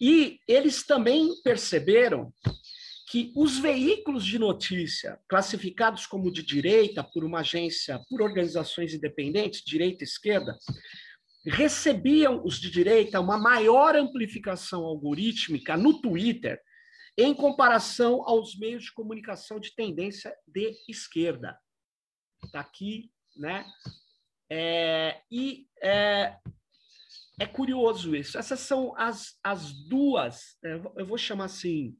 E 0.00 0.38
eles 0.46 0.84
também 0.84 1.30
perceberam 1.42 2.32
que 3.08 3.32
os 3.36 3.58
veículos 3.58 4.24
de 4.26 4.38
notícia 4.38 5.18
classificados 5.28 6.06
como 6.06 6.30
de 6.30 6.42
direita 6.42 7.04
por 7.04 7.24
uma 7.24 7.40
agência, 7.40 8.00
por 8.10 8.20
organizações 8.20 8.92
independentes, 8.92 9.62
direita 9.64 10.02
e 10.02 10.06
esquerda, 10.06 10.58
recebiam 11.46 12.44
os 12.44 12.60
de 12.60 12.70
direita 12.70 13.20
uma 13.20 13.38
maior 13.38 13.94
amplificação 13.94 14.84
algorítmica 14.84 15.76
no 15.76 16.00
Twitter 16.00 16.60
em 17.16 17.32
comparação 17.32 18.22
aos 18.28 18.58
meios 18.58 18.84
de 18.84 18.92
comunicação 18.92 19.58
de 19.58 19.74
tendência 19.74 20.36
de 20.46 20.76
esquerda. 20.88 21.56
Está 22.44 22.60
aqui, 22.60 23.10
né? 23.36 23.64
É, 24.50 25.20
e 25.30 25.66
é, 25.82 26.36
é 27.38 27.46
curioso 27.46 28.14
isso. 28.16 28.38
Essas 28.38 28.60
são 28.60 28.96
as, 28.96 29.38
as 29.42 29.72
duas, 29.86 30.56
é, 30.64 30.74
eu 30.96 31.06
vou 31.06 31.18
chamar 31.18 31.44
assim, 31.44 31.96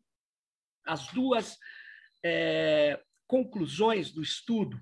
as 0.84 1.08
duas 1.08 1.56
é, 2.24 3.00
conclusões 3.26 4.12
do 4.12 4.22
estudo, 4.22 4.78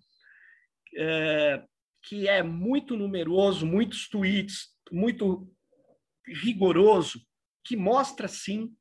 é, 0.96 1.64
que 2.02 2.28
é 2.28 2.42
muito 2.42 2.96
numeroso, 2.96 3.66
muitos 3.66 4.08
tweets, 4.08 4.68
muito 4.92 5.50
rigoroso, 6.26 7.20
que 7.64 7.76
mostra 7.76 8.28
sim 8.28 8.74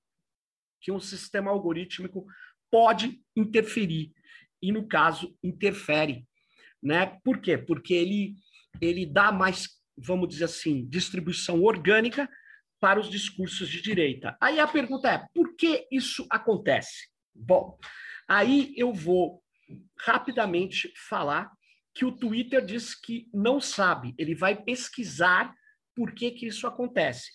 que 0.82 0.92
um 0.92 1.00
sistema 1.00 1.50
algorítmico 1.50 2.26
pode 2.70 3.22
interferir 3.36 4.12
e 4.62 4.72
no 4.72 4.88
caso 4.88 5.38
interfere, 5.42 6.28
né? 6.82 7.18
Por 7.24 7.40
quê? 7.40 7.58
Porque 7.58 7.94
ele 7.94 8.36
ele 8.82 9.06
dá 9.06 9.32
mais 9.32 9.68
vamos 9.98 10.30
dizer 10.30 10.46
assim, 10.46 10.86
distribuição 10.88 11.62
orgânica 11.64 12.30
para 12.80 13.00
os 13.00 13.10
discursos 13.10 13.70
de 13.70 13.82
direita. 13.82 14.38
Aí 14.42 14.60
a 14.60 14.68
pergunta 14.68 15.10
é: 15.10 15.26
por 15.34 15.56
que 15.56 15.88
isso 15.92 16.26
acontece? 16.30 17.08
Bom, 17.34 17.78
aí 18.28 18.74
eu 18.76 18.94
vou 18.94 19.42
rapidamente 20.00 20.92
falar 21.08 21.52
que 21.96 22.06
o 22.06 22.12
Twitter 22.12 22.66
diz 22.66 22.96
que 22.96 23.30
não 23.34 23.62
sabe, 23.62 24.14
ele 24.18 24.36
vai 24.36 24.62
pesquisar 24.62 25.54
por 25.96 26.14
que, 26.14 26.32
que 26.32 26.48
isso 26.48 26.66
acontece. 26.66 27.30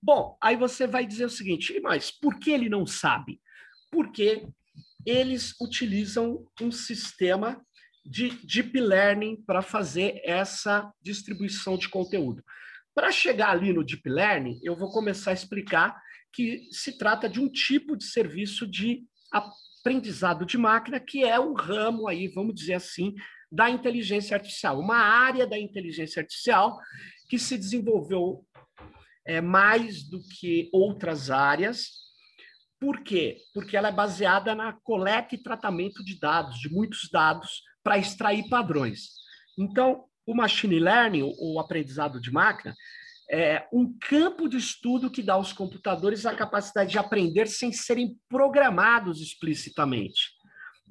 Bom, 0.00 0.38
aí 0.40 0.56
você 0.56 0.86
vai 0.86 1.04
dizer 1.04 1.26
o 1.26 1.30
seguinte, 1.30 1.78
mas 1.80 2.10
por 2.10 2.38
que 2.38 2.50
ele 2.50 2.68
não 2.68 2.86
sabe? 2.86 3.40
Porque 3.90 4.46
eles 5.04 5.54
utilizam 5.60 6.46
um 6.60 6.70
sistema 6.70 7.62
de 8.04 8.30
deep 8.44 8.78
learning 8.78 9.42
para 9.46 9.62
fazer 9.62 10.20
essa 10.24 10.92
distribuição 11.02 11.78
de 11.78 11.88
conteúdo. 11.88 12.44
Para 12.94 13.10
chegar 13.10 13.50
ali 13.50 13.72
no 13.72 13.84
deep 13.84 14.08
learning, 14.08 14.60
eu 14.62 14.76
vou 14.76 14.90
começar 14.90 15.30
a 15.30 15.34
explicar 15.34 15.96
que 16.32 16.68
se 16.70 16.98
trata 16.98 17.28
de 17.28 17.40
um 17.40 17.48
tipo 17.48 17.96
de 17.96 18.04
serviço 18.04 18.66
de 18.66 19.04
aprendizado 19.32 20.44
de 20.44 20.58
máquina, 20.58 21.00
que 21.00 21.24
é 21.24 21.38
um 21.38 21.54
ramo 21.54 22.08
aí, 22.08 22.28
vamos 22.28 22.54
dizer 22.54 22.74
assim, 22.74 23.14
da 23.50 23.70
inteligência 23.70 24.36
artificial, 24.36 24.78
uma 24.78 24.96
área 24.96 25.46
da 25.46 25.58
inteligência 25.58 26.20
artificial 26.20 26.78
que 27.28 27.38
se 27.38 27.56
desenvolveu 27.56 28.44
é, 29.26 29.40
mais 29.40 30.02
do 30.02 30.20
que 30.38 30.68
outras 30.72 31.30
áreas. 31.30 32.03
Por 32.84 33.00
quê? 33.00 33.38
Porque 33.54 33.78
ela 33.78 33.88
é 33.88 33.92
baseada 33.92 34.54
na 34.54 34.74
coleta 34.74 35.34
e 35.34 35.42
tratamento 35.42 36.04
de 36.04 36.20
dados, 36.20 36.58
de 36.58 36.68
muitos 36.68 37.08
dados, 37.10 37.62
para 37.82 37.96
extrair 37.96 38.46
padrões. 38.50 39.08
Então, 39.58 40.04
o 40.26 40.34
machine 40.34 40.78
learning, 40.78 41.22
o 41.22 41.58
aprendizado 41.58 42.20
de 42.20 42.30
máquina, 42.30 42.74
é 43.30 43.66
um 43.72 43.96
campo 43.98 44.46
de 44.50 44.58
estudo 44.58 45.10
que 45.10 45.22
dá 45.22 45.32
aos 45.32 45.50
computadores 45.50 46.26
a 46.26 46.34
capacidade 46.34 46.90
de 46.90 46.98
aprender 46.98 47.46
sem 47.46 47.72
serem 47.72 48.18
programados 48.28 49.18
explicitamente. 49.22 50.32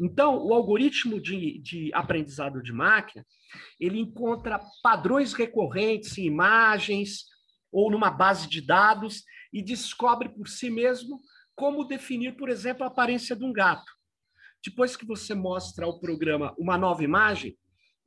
Então, 0.02 0.44
o 0.44 0.52
algoritmo 0.52 1.22
de, 1.22 1.60
de 1.60 1.92
aprendizado 1.94 2.64
de 2.64 2.74
máquina, 2.74 3.24
ele 3.80 4.00
encontra 4.00 4.60
padrões 4.82 5.34
recorrentes 5.34 6.18
em 6.18 6.26
imagens 6.26 7.26
ou 7.72 7.92
numa 7.92 8.10
base 8.10 8.50
de 8.50 8.62
dados 8.62 9.22
e 9.54 9.62
descobre 9.62 10.30
por 10.30 10.48
si 10.48 10.72
mesmo 10.72 11.22
como 11.56 11.86
definir, 11.86 12.36
por 12.36 12.50
exemplo, 12.50 12.84
a 12.84 12.88
aparência 12.88 13.36
de 13.36 13.44
um 13.44 13.54
gato. 13.54 13.92
Depois 14.66 14.96
que 14.96 15.06
você 15.06 15.34
mostra 15.34 15.86
ao 15.86 16.00
programa 16.00 16.54
uma 16.58 16.78
nova 16.78 17.04
imagem, 17.04 17.58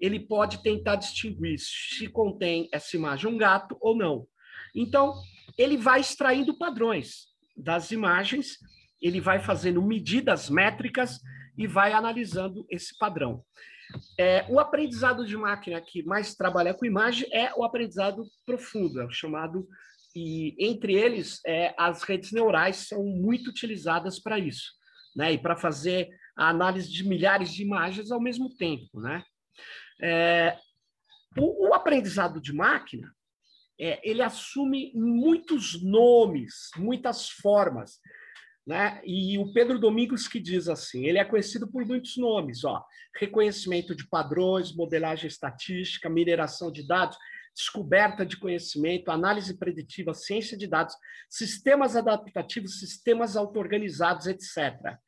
ele 0.00 0.20
pode 0.20 0.62
tentar 0.62 0.96
distinguir 0.96 1.58
se 1.58 2.08
contém 2.08 2.68
essa 2.72 2.96
imagem 2.96 3.30
um 3.30 3.36
gato 3.36 3.76
ou 3.80 3.96
não. 3.96 4.26
Então, 4.74 5.14
ele 5.56 5.76
vai 5.76 6.00
extraindo 6.00 6.56
padrões 6.56 7.28
das 7.56 7.90
imagens, 7.90 8.58
ele 9.00 9.20
vai 9.20 9.40
fazendo 9.40 9.82
medidas 9.82 10.50
métricas 10.50 11.18
e 11.56 11.66
vai 11.66 11.92
analisando 11.92 12.66
esse 12.70 12.96
padrão. 12.98 13.42
É, 14.18 14.44
o 14.50 14.58
aprendizado 14.58 15.24
de 15.24 15.36
máquina 15.36 15.80
que 15.80 16.02
mais 16.02 16.34
trabalha 16.34 16.74
com 16.74 16.84
imagem 16.84 17.28
é 17.32 17.52
o 17.54 17.64
aprendizado 17.64 18.24
profundo, 18.44 19.00
é 19.00 19.06
o 19.06 19.10
chamado 19.10 19.66
e 20.16 20.56
entre 20.58 20.94
eles 20.94 21.40
é, 21.46 21.74
as 21.76 22.02
redes 22.02 22.32
neurais 22.32 22.88
são 22.88 23.04
muito 23.04 23.50
utilizadas 23.50 24.18
para 24.18 24.38
isso, 24.38 24.72
né? 25.14 25.34
E 25.34 25.38
para 25.38 25.54
fazer 25.54 26.08
a 26.34 26.48
análise 26.48 26.90
de 26.90 27.06
milhares 27.06 27.52
de 27.52 27.62
imagens 27.62 28.10
ao 28.10 28.20
mesmo 28.20 28.48
tempo, 28.56 28.98
né? 28.98 29.22
É, 30.00 30.56
o, 31.38 31.68
o, 31.68 31.74
aprendizado 31.74 32.40
de 32.40 32.52
máquina 32.52 33.14
é, 33.78 34.00
ele 34.08 34.22
assume 34.22 34.90
muitos 34.94 35.82
nomes, 35.82 36.70
muitas 36.78 37.28
formas. 37.28 38.00
Né? 38.66 39.00
E 39.04 39.38
o 39.38 39.52
Pedro 39.52 39.78
Domingos 39.78 40.26
que 40.26 40.40
diz 40.40 40.66
assim, 40.68 41.06
ele 41.06 41.18
é 41.18 41.24
conhecido 41.24 41.70
por 41.70 41.84
muitos 41.86 42.16
nomes, 42.16 42.64
ó, 42.64 42.84
reconhecimento 43.14 43.94
de 43.94 44.08
padrões, 44.08 44.74
modelagem 44.74 45.28
estatística, 45.28 46.10
mineração 46.10 46.72
de 46.72 46.86
dados, 46.86 47.16
descoberta 47.56 48.26
de 48.26 48.36
conhecimento, 48.36 49.10
análise 49.10 49.56
preditiva, 49.56 50.12
ciência 50.12 50.58
de 50.58 50.66
dados, 50.66 50.94
sistemas 51.30 51.96
adaptativos, 51.96 52.78
sistemas 52.78 53.34
auto-organizados, 53.34 54.26
etc. 54.26 54.98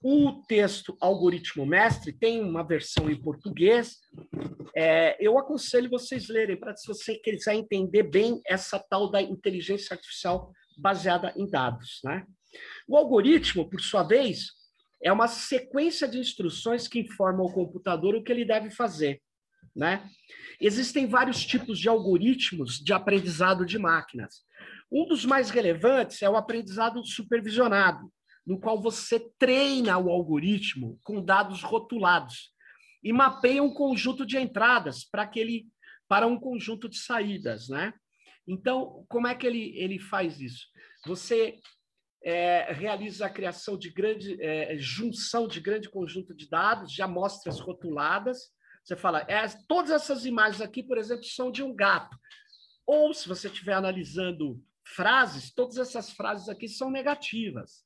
O 0.00 0.42
texto 0.46 0.96
Algoritmo 1.00 1.66
Mestre 1.66 2.12
tem 2.12 2.40
uma 2.40 2.62
versão 2.62 3.10
em 3.10 3.20
português. 3.20 3.98
É, 4.74 5.16
eu 5.20 5.36
aconselho 5.36 5.90
vocês 5.90 6.28
lerem, 6.28 6.56
para 6.56 6.76
se 6.76 6.86
você 6.86 7.16
quiser 7.16 7.54
entender 7.54 8.04
bem 8.04 8.40
essa 8.46 8.78
tal 8.78 9.10
da 9.10 9.20
inteligência 9.20 9.94
artificial 9.94 10.52
baseada 10.78 11.32
em 11.36 11.48
dados. 11.50 12.00
Né? 12.04 12.24
O 12.86 12.96
algoritmo, 12.96 13.68
por 13.68 13.80
sua 13.80 14.04
vez, 14.04 14.52
é 15.02 15.12
uma 15.12 15.26
sequência 15.26 16.06
de 16.06 16.18
instruções 16.18 16.86
que 16.86 17.00
informam 17.00 17.46
ao 17.46 17.52
computador 17.52 18.14
o 18.14 18.22
que 18.22 18.30
ele 18.30 18.44
deve 18.44 18.70
fazer. 18.70 19.20
Né? 19.74 20.08
Existem 20.60 21.06
vários 21.06 21.44
tipos 21.44 21.78
de 21.78 21.88
algoritmos 21.88 22.78
de 22.78 22.92
aprendizado 22.92 23.64
de 23.64 23.78
máquinas. 23.78 24.42
Um 24.90 25.06
dos 25.06 25.24
mais 25.24 25.50
relevantes 25.50 26.20
é 26.22 26.28
o 26.28 26.36
aprendizado 26.36 27.04
supervisionado, 27.04 28.12
no 28.46 28.60
qual 28.60 28.80
você 28.80 29.18
treina 29.38 29.96
o 29.96 30.10
algoritmo 30.10 30.98
com 31.02 31.24
dados 31.24 31.62
rotulados 31.62 32.52
e 33.02 33.12
mapeia 33.12 33.62
um 33.62 33.72
conjunto 33.72 34.26
de 34.26 34.38
entradas 34.38 35.04
para 35.04 35.22
aquele 35.22 35.66
para 36.08 36.26
um 36.26 36.38
conjunto 36.38 36.90
de 36.90 36.98
saídas, 36.98 37.70
né? 37.70 37.94
Então, 38.46 39.04
como 39.08 39.26
é 39.26 39.34
que 39.34 39.46
ele, 39.46 39.72
ele 39.78 39.98
faz 39.98 40.40
isso? 40.40 40.66
Você 41.06 41.58
é, 42.22 42.70
realiza 42.72 43.24
a 43.24 43.30
criação 43.30 43.78
de 43.78 43.90
grande 43.90 44.36
é, 44.42 44.76
junção 44.78 45.48
de 45.48 45.58
grande 45.58 45.88
conjunto 45.88 46.34
de 46.34 46.48
dados, 46.50 46.92
de 46.92 47.00
amostras 47.00 47.60
rotuladas. 47.60 48.50
Você 48.84 48.96
fala, 48.96 49.24
é, 49.28 49.46
todas 49.68 49.90
essas 49.90 50.26
imagens 50.26 50.60
aqui, 50.60 50.82
por 50.82 50.98
exemplo, 50.98 51.24
são 51.24 51.50
de 51.50 51.62
um 51.62 51.74
gato. 51.74 52.16
Ou 52.86 53.14
se 53.14 53.28
você 53.28 53.48
estiver 53.48 53.74
analisando 53.74 54.60
frases, 54.84 55.52
todas 55.54 55.78
essas 55.78 56.10
frases 56.12 56.48
aqui 56.48 56.68
são 56.68 56.90
negativas. 56.90 57.84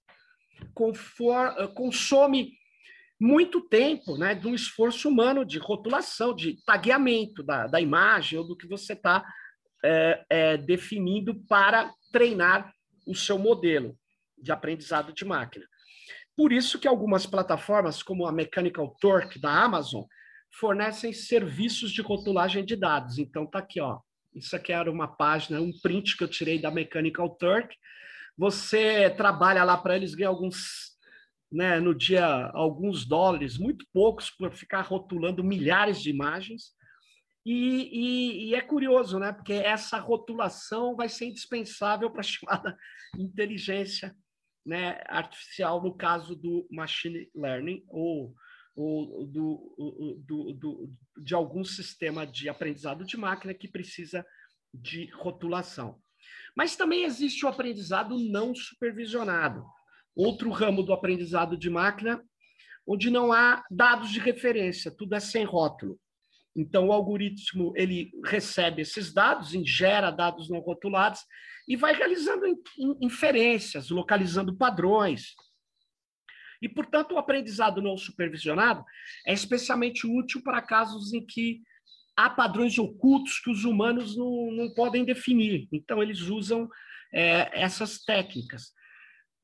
Confor, 0.74 1.54
eh, 1.58 1.66
consome 1.68 2.52
muito 3.20 3.60
tempo 3.60 4.16
né, 4.16 4.34
de 4.34 4.46
um 4.46 4.54
esforço 4.54 5.08
humano 5.08 5.44
de 5.44 5.58
rotulação, 5.58 6.34
de 6.34 6.62
tagueamento 6.64 7.42
da, 7.42 7.66
da 7.66 7.80
imagem 7.80 8.38
ou 8.38 8.46
do 8.46 8.56
que 8.56 8.66
você 8.66 8.94
está 8.94 9.24
é, 9.84 10.24
é, 10.28 10.56
definindo 10.56 11.34
para 11.46 11.92
treinar 12.12 12.72
o 13.06 13.14
seu 13.14 13.38
modelo 13.38 13.96
de 14.36 14.52
aprendizado 14.52 15.12
de 15.12 15.24
máquina. 15.24 15.66
Por 16.36 16.52
isso 16.52 16.78
que 16.78 16.88
algumas 16.88 17.26
plataformas, 17.26 18.02
como 18.02 18.26
a 18.26 18.32
Mechanical 18.32 18.94
Turk 19.00 19.38
da 19.38 19.50
Amazon, 19.50 20.04
fornecem 20.52 21.12
serviços 21.12 21.92
de 21.92 22.02
rotulagem 22.02 22.64
de 22.64 22.76
dados. 22.76 23.18
Então 23.18 23.46
tá 23.46 23.58
aqui, 23.58 23.80
ó. 23.80 24.00
Isso 24.34 24.54
aqui 24.54 24.72
era 24.72 24.90
uma 24.90 25.08
página, 25.08 25.60
um 25.60 25.72
print 25.80 26.16
que 26.16 26.24
eu 26.24 26.28
tirei 26.28 26.60
da 26.60 26.70
Mechanical 26.70 27.30
Turk. 27.30 27.74
Você 28.36 29.08
trabalha 29.10 29.64
lá 29.64 29.78
para 29.78 29.96
eles, 29.96 30.14
ganha 30.14 30.28
alguns, 30.28 30.94
né, 31.50 31.80
no 31.80 31.94
dia, 31.94 32.50
alguns 32.52 33.06
dólares, 33.06 33.56
muito 33.56 33.86
poucos, 33.94 34.30
por 34.30 34.52
ficar 34.52 34.82
rotulando 34.82 35.42
milhares 35.42 36.02
de 36.02 36.10
imagens. 36.10 36.74
E, 37.46 37.88
e, 37.92 38.48
e, 38.48 38.54
é 38.54 38.60
curioso, 38.60 39.18
né? 39.18 39.32
Porque 39.32 39.52
essa 39.52 39.98
rotulação 39.98 40.96
vai 40.96 41.08
ser 41.08 41.26
indispensável 41.26 42.10
para 42.10 42.20
a 42.20 42.24
chamada 42.24 42.76
inteligência 43.16 44.14
né, 44.66 45.00
artificial, 45.06 45.80
no 45.80 45.96
caso 45.96 46.34
do 46.34 46.66
machine 46.70 47.30
learning, 47.32 47.84
ou, 47.88 48.34
ou 48.76 49.26
do, 49.26 50.22
do, 50.26 50.52
do, 50.52 50.92
de 51.16 51.34
algum 51.34 51.64
sistema 51.64 52.26
de 52.26 52.48
aprendizado 52.48 53.04
de 53.04 53.16
máquina 53.16 53.54
que 53.54 53.66
precisa 53.66 54.24
de 54.72 55.10
rotulação. 55.12 55.98
Mas 56.54 56.76
também 56.76 57.04
existe 57.04 57.46
o 57.46 57.48
aprendizado 57.48 58.18
não 58.18 58.54
supervisionado, 58.54 59.64
outro 60.14 60.50
ramo 60.50 60.82
do 60.82 60.92
aprendizado 60.92 61.56
de 61.56 61.70
máquina, 61.70 62.22
onde 62.86 63.10
não 63.10 63.32
há 63.32 63.64
dados 63.70 64.10
de 64.10 64.20
referência, 64.20 64.90
tudo 64.90 65.14
é 65.14 65.20
sem 65.20 65.44
rótulo. 65.44 65.98
Então, 66.54 66.88
o 66.88 66.92
algoritmo 66.92 67.72
ele 67.76 68.10
recebe 68.24 68.82
esses 68.82 69.12
dados, 69.12 69.54
ingera 69.54 70.10
dados 70.10 70.48
não 70.48 70.60
rotulados 70.60 71.20
e 71.68 71.76
vai 71.76 71.94
realizando 71.94 72.44
inferências, 73.00 73.90
localizando 73.90 74.56
padrões. 74.56 75.34
E, 76.60 76.68
portanto, 76.68 77.12
o 77.12 77.18
aprendizado 77.18 77.82
não 77.82 77.96
supervisionado 77.96 78.84
é 79.26 79.32
especialmente 79.32 80.06
útil 80.06 80.42
para 80.42 80.62
casos 80.62 81.12
em 81.12 81.24
que 81.24 81.62
há 82.16 82.30
padrões 82.30 82.78
ocultos 82.78 83.38
que 83.38 83.50
os 83.50 83.64
humanos 83.64 84.16
não, 84.16 84.50
não 84.52 84.74
podem 84.74 85.04
definir. 85.04 85.68
Então, 85.70 86.02
eles 86.02 86.20
usam 86.22 86.68
é, 87.12 87.50
essas 87.60 87.98
técnicas. 87.98 88.72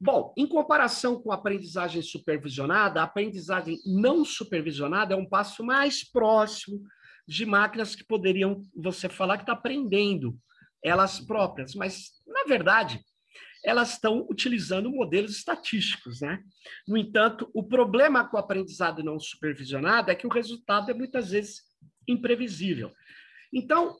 Bom, 0.00 0.34
em 0.36 0.46
comparação 0.46 1.20
com 1.20 1.30
a 1.30 1.36
aprendizagem 1.36 2.02
supervisionada, 2.02 3.00
a 3.00 3.04
aprendizagem 3.04 3.78
não 3.86 4.24
supervisionada 4.24 5.14
é 5.14 5.16
um 5.16 5.28
passo 5.28 5.62
mais 5.62 6.02
próximo 6.02 6.82
de 7.26 7.46
máquinas 7.46 7.94
que 7.94 8.04
poderiam 8.04 8.62
você 8.74 9.08
falar 9.08 9.36
que 9.36 9.44
está 9.44 9.52
aprendendo 9.52 10.36
elas 10.82 11.20
próprias, 11.20 11.74
mas, 11.74 12.10
na 12.26 12.42
verdade, 12.44 13.00
elas 13.64 13.92
estão 13.92 14.26
utilizando 14.28 14.90
modelos 14.90 15.36
estatísticos. 15.36 16.20
Né? 16.20 16.42
No 16.86 16.96
entanto, 16.96 17.50
o 17.54 17.62
problema 17.62 18.28
com 18.28 18.36
o 18.36 18.40
aprendizado 18.40 19.02
não 19.02 19.18
supervisionado 19.20 20.10
é 20.10 20.14
que 20.14 20.26
o 20.26 20.30
resultado 20.30 20.90
é 20.90 20.94
muitas 20.94 21.30
vezes 21.30 21.62
imprevisível. 22.08 22.92
Então, 23.52 23.96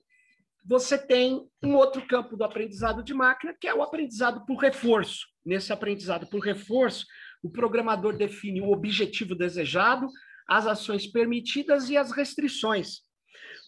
você 0.64 0.96
tem 0.96 1.40
um 1.62 1.75
outro 1.75 2.07
campo 2.07 2.37
do 2.37 2.44
aprendizado 2.44 3.03
de 3.03 3.12
máquina, 3.12 3.55
que 3.61 3.66
é 3.66 3.75
o 3.75 3.83
aprendizado 3.83 4.44
por 4.46 4.57
reforço. 4.57 5.27
Nesse 5.44 5.72
aprendizado 5.72 6.27
por 6.27 6.40
reforço, 6.40 7.05
o 7.42 7.51
programador 7.51 8.16
define 8.16 8.61
o 8.61 8.70
objetivo 8.70 9.35
desejado, 9.35 10.09
as 10.48 10.66
ações 10.66 11.07
permitidas 11.07 11.90
e 11.90 11.96
as 11.96 12.12
restrições. 12.12 13.01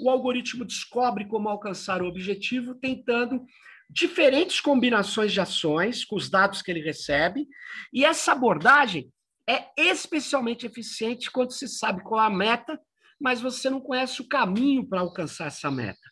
O 0.01 0.09
algoritmo 0.09 0.65
descobre 0.65 1.27
como 1.27 1.49
alcançar 1.49 2.03
o 2.03 2.07
objetivo, 2.07 2.75
tentando 2.77 3.45
diferentes 3.89 4.61
combinações 4.61 5.33
de 5.33 5.41
ações 5.41 6.05
com 6.05 6.17
os 6.17 6.29
dados 6.29 6.63
que 6.63 6.71
ele 6.71 6.83
recebe, 6.83 7.47
e 7.93 8.05
essa 8.05 8.33
abordagem 8.33 9.11
é 9.49 9.69
especialmente 9.77 10.67
eficiente 10.67 11.31
quando 11.31 11.53
se 11.53 11.69
sabe 11.69 12.03
qual 12.03 12.23
é 12.23 12.27
a 12.27 12.31
meta 12.31 12.81
mas 13.21 13.41
você 13.41 13.71
não 13.71 13.81
conhece 13.81 14.21
o 14.21 14.29
caminho 14.29 14.87
para 14.87 15.01
alcançar 15.01 15.47
essa 15.47 15.71
meta. 15.71 16.11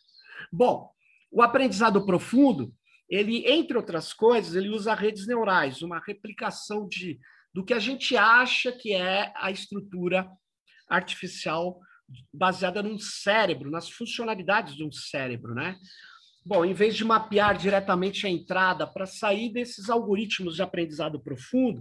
Bom, 0.51 0.91
o 1.31 1.43
aprendizado 1.43 2.05
profundo, 2.05 2.75
ele, 3.09 3.47
entre 3.47 3.77
outras 3.77 4.13
coisas, 4.13 4.55
ele 4.55 4.71
usa 4.71 4.95
redes 4.95 5.27
neurais, 5.27 5.83
uma 5.83 6.01
replicação 6.01 6.89
de, 6.89 7.21
do 7.53 7.65
que 7.65 7.75
a 7.75 7.79
gente 7.79 8.17
acha 8.17 8.73
que 8.73 8.95
é 8.95 9.33
a 9.37 9.51
estrutura 9.51 10.27
artificial 10.89 11.79
baseada 12.33 12.83
num 12.83 12.99
cérebro, 12.99 13.71
nas 13.71 13.91
funcionalidades 13.91 14.75
de 14.75 14.85
um 14.85 14.93
cérebro, 14.93 15.55
né? 15.55 15.77
Bom, 16.45 16.65
em 16.65 16.73
vez 16.73 16.97
de 16.97 17.05
mapear 17.05 17.57
diretamente 17.57 18.27
a 18.27 18.31
entrada 18.31 18.87
para 18.87 19.07
sair 19.07 19.53
desses 19.53 19.89
algoritmos 19.89 20.57
de 20.57 20.63
aprendizado 20.63 21.23
profundo, 21.23 21.81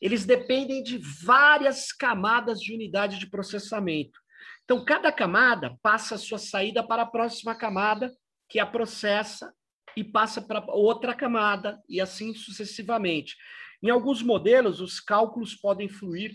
eles 0.00 0.24
dependem 0.24 0.82
de 0.82 0.98
várias 0.98 1.92
camadas 1.92 2.60
de 2.60 2.74
unidade 2.74 3.18
de 3.18 3.30
processamento. 3.30 4.18
Então, 4.64 4.84
cada 4.84 5.12
camada 5.12 5.78
passa 5.80 6.16
a 6.16 6.18
sua 6.18 6.38
saída 6.38 6.82
para 6.82 7.02
a 7.02 7.06
próxima 7.06 7.54
camada, 7.54 8.12
que 8.48 8.58
a 8.58 8.66
processa 8.66 9.52
e 9.96 10.02
passa 10.02 10.42
para 10.42 10.64
outra 10.66 11.14
camada, 11.14 11.80
e 11.88 12.00
assim 12.00 12.34
sucessivamente. 12.34 13.36
Em 13.82 13.90
alguns 13.90 14.22
modelos, 14.22 14.80
os 14.80 14.98
cálculos 14.98 15.54
podem 15.54 15.88
fluir 15.88 16.34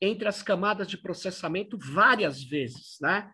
entre 0.00 0.26
as 0.26 0.42
camadas 0.42 0.86
de 0.86 0.96
processamento 0.96 1.76
várias 1.78 2.42
vezes, 2.42 2.96
né? 3.00 3.30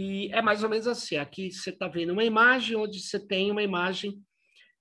E 0.00 0.30
é 0.32 0.40
mais 0.40 0.62
ou 0.62 0.70
menos 0.70 0.86
assim. 0.86 1.16
Aqui 1.16 1.50
você 1.50 1.70
está 1.70 1.88
vendo 1.88 2.12
uma 2.12 2.22
imagem 2.22 2.76
onde 2.76 3.00
você 3.00 3.18
tem 3.18 3.50
uma 3.50 3.64
imagem 3.64 4.22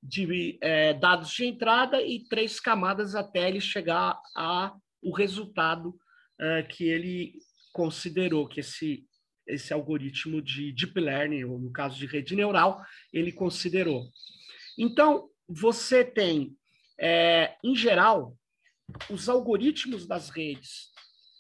de 0.02 0.60
é, 0.62 0.94
dados 0.94 1.32
de 1.32 1.44
entrada 1.44 2.00
e 2.04 2.24
três 2.30 2.60
camadas 2.60 3.16
até 3.16 3.50
ele 3.50 3.60
chegar 3.60 4.22
a 4.36 4.76
o 5.02 5.12
resultado 5.12 5.98
é, 6.40 6.62
que 6.62 6.84
ele 6.84 7.34
considerou 7.74 8.48
que 8.48 8.60
esse 8.60 9.08
esse 9.48 9.74
algoritmo 9.74 10.40
de 10.40 10.72
deep 10.74 11.00
learning, 11.00 11.46
ou 11.46 11.58
no 11.58 11.72
caso 11.72 11.98
de 11.98 12.06
rede 12.06 12.36
neural, 12.36 12.84
ele 13.14 13.32
considerou. 13.32 14.04
Então, 14.78 15.30
você 15.48 16.04
tem, 16.04 16.54
é, 17.00 17.56
em 17.64 17.74
geral, 17.74 18.38
os 19.10 19.30
algoritmos 19.30 20.06
das 20.06 20.30
redes 20.30 20.92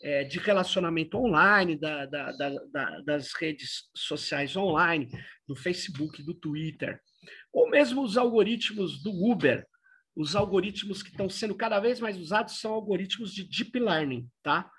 é, 0.08 0.24
de 0.24 0.40
relacionamento 0.40 1.18
online, 1.18 1.76
da, 1.76 2.06
da, 2.06 2.32
da, 2.32 3.02
das 3.02 3.34
redes 3.34 3.90
sociais 3.94 4.56
online, 4.56 5.10
do 5.46 5.54
Facebook, 5.54 6.24
do 6.24 6.34
Twitter, 6.34 6.98
ou 7.52 7.70
mesmo 7.70 8.02
os 8.02 8.16
algoritmos 8.16 9.04
do 9.04 9.12
Uber, 9.12 9.68
os 10.16 10.34
algoritmos 10.34 11.04
que 11.04 11.10
estão 11.10 11.30
sendo 11.30 11.54
cada 11.54 11.82
vez 11.82 12.00
mais 12.00 12.18
usados 12.18 12.58
são 12.58 12.72
algoritmos 12.72 13.34
de 13.34 13.44
deep 13.44 13.78
learning, 13.78 14.26
tá? 14.42 14.72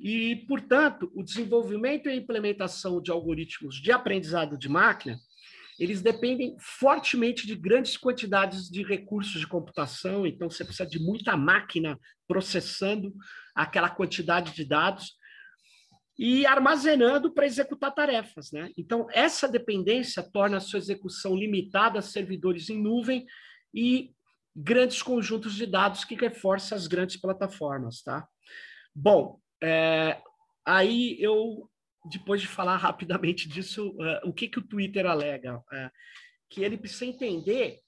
E, 0.00 0.36
portanto, 0.48 1.12
o 1.14 1.22
desenvolvimento 1.22 2.08
e 2.08 2.12
a 2.12 2.16
implementação 2.16 3.00
de 3.00 3.10
algoritmos 3.10 3.76
de 3.76 3.92
aprendizado 3.92 4.56
de 4.56 4.70
máquina, 4.70 5.18
eles 5.78 6.00
dependem 6.02 6.56
fortemente 6.58 7.46
de 7.46 7.54
grandes 7.54 7.96
quantidades 7.96 8.68
de 8.70 8.82
recursos 8.82 9.40
de 9.40 9.46
computação, 9.46 10.26
então 10.26 10.48
você 10.48 10.64
precisa 10.64 10.88
de 10.88 10.98
muita 10.98 11.36
máquina 11.36 11.98
processando 12.26 13.14
aquela 13.54 13.90
quantidade 13.90 14.52
de 14.52 14.64
dados 14.64 15.16
e 16.18 16.46
armazenando 16.46 17.32
para 17.32 17.46
executar 17.46 17.94
tarefas, 17.94 18.50
né? 18.50 18.70
Então, 18.76 19.06
essa 19.12 19.46
dependência 19.46 20.22
torna 20.22 20.56
a 20.56 20.60
sua 20.60 20.78
execução 20.78 21.36
limitada 21.36 21.98
a 21.98 22.02
servidores 22.02 22.70
em 22.70 22.80
nuvem 22.80 23.26
e 23.74 24.12
grandes 24.54 25.02
conjuntos 25.02 25.54
de 25.54 25.66
dados 25.66 26.04
que 26.04 26.14
reforçam 26.14 26.76
as 26.76 26.86
grandes 26.86 27.20
plataformas, 27.20 28.02
tá? 28.02 28.26
Bom, 28.94 29.38
é, 29.62 30.18
aí 30.64 31.18
eu, 31.20 31.68
depois 32.08 32.40
de 32.40 32.46
falar 32.46 32.76
rapidamente 32.76 33.48
disso, 33.48 33.90
uh, 33.90 34.28
o 34.28 34.32
que, 34.32 34.48
que 34.48 34.58
o 34.58 34.66
Twitter 34.66 35.06
alega? 35.06 35.58
Uh, 35.58 35.90
que 36.48 36.62
ele 36.62 36.78
precisa 36.78 37.06
entender 37.06 37.80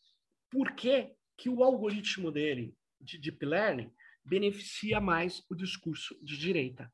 por 0.51 0.73
que, 0.75 1.13
que 1.37 1.49
o 1.49 1.63
algoritmo 1.63 2.31
dele 2.31 2.75
de 3.01 3.19
Deep 3.19 3.45
Learning 3.45 3.93
beneficia 4.25 5.01
mais 5.01 5.43
o 5.49 5.55
discurso 5.55 6.19
de 6.23 6.37
direita. 6.37 6.93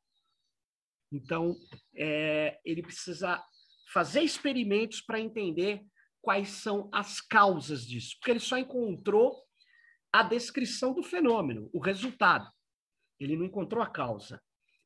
Então, 1.11 1.57
é, 1.97 2.61
ele 2.65 2.83
precisa 2.83 3.43
fazer 3.93 4.23
experimentos 4.23 5.01
para 5.01 5.21
entender 5.21 5.83
quais 6.21 6.49
são 6.49 6.89
as 6.93 7.21
causas 7.21 7.87
disso, 7.87 8.17
porque 8.19 8.31
ele 8.31 8.41
só 8.41 8.59
encontrou 8.59 9.45
a 10.13 10.23
descrição 10.23 10.95
do 10.95 11.03
fenômeno, 11.03 11.69
o 11.73 11.81
resultado. 11.81 12.51
Ele 13.19 13.37
não 13.37 13.45
encontrou 13.45 13.83
a 13.83 13.91
causa. 13.91 14.43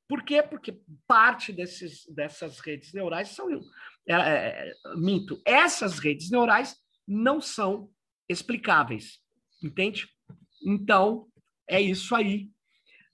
Por 0.08 0.22
quê? 0.22 0.42
Porque 0.42 0.80
parte 1.06 1.52
desses, 1.52 2.06
dessas 2.06 2.60
redes 2.60 2.92
neurais 2.92 3.28
são. 3.28 3.48
É, 4.08 4.14
é, 4.14 4.72
minto, 4.96 5.40
essas 5.44 5.98
redes 5.98 6.30
neurais 6.30 6.74
não 7.06 7.40
são 7.40 7.90
explicáveis, 8.28 9.18
entende? 9.62 10.08
Então, 10.66 11.26
é 11.68 11.80
isso 11.80 12.14
aí. 12.14 12.48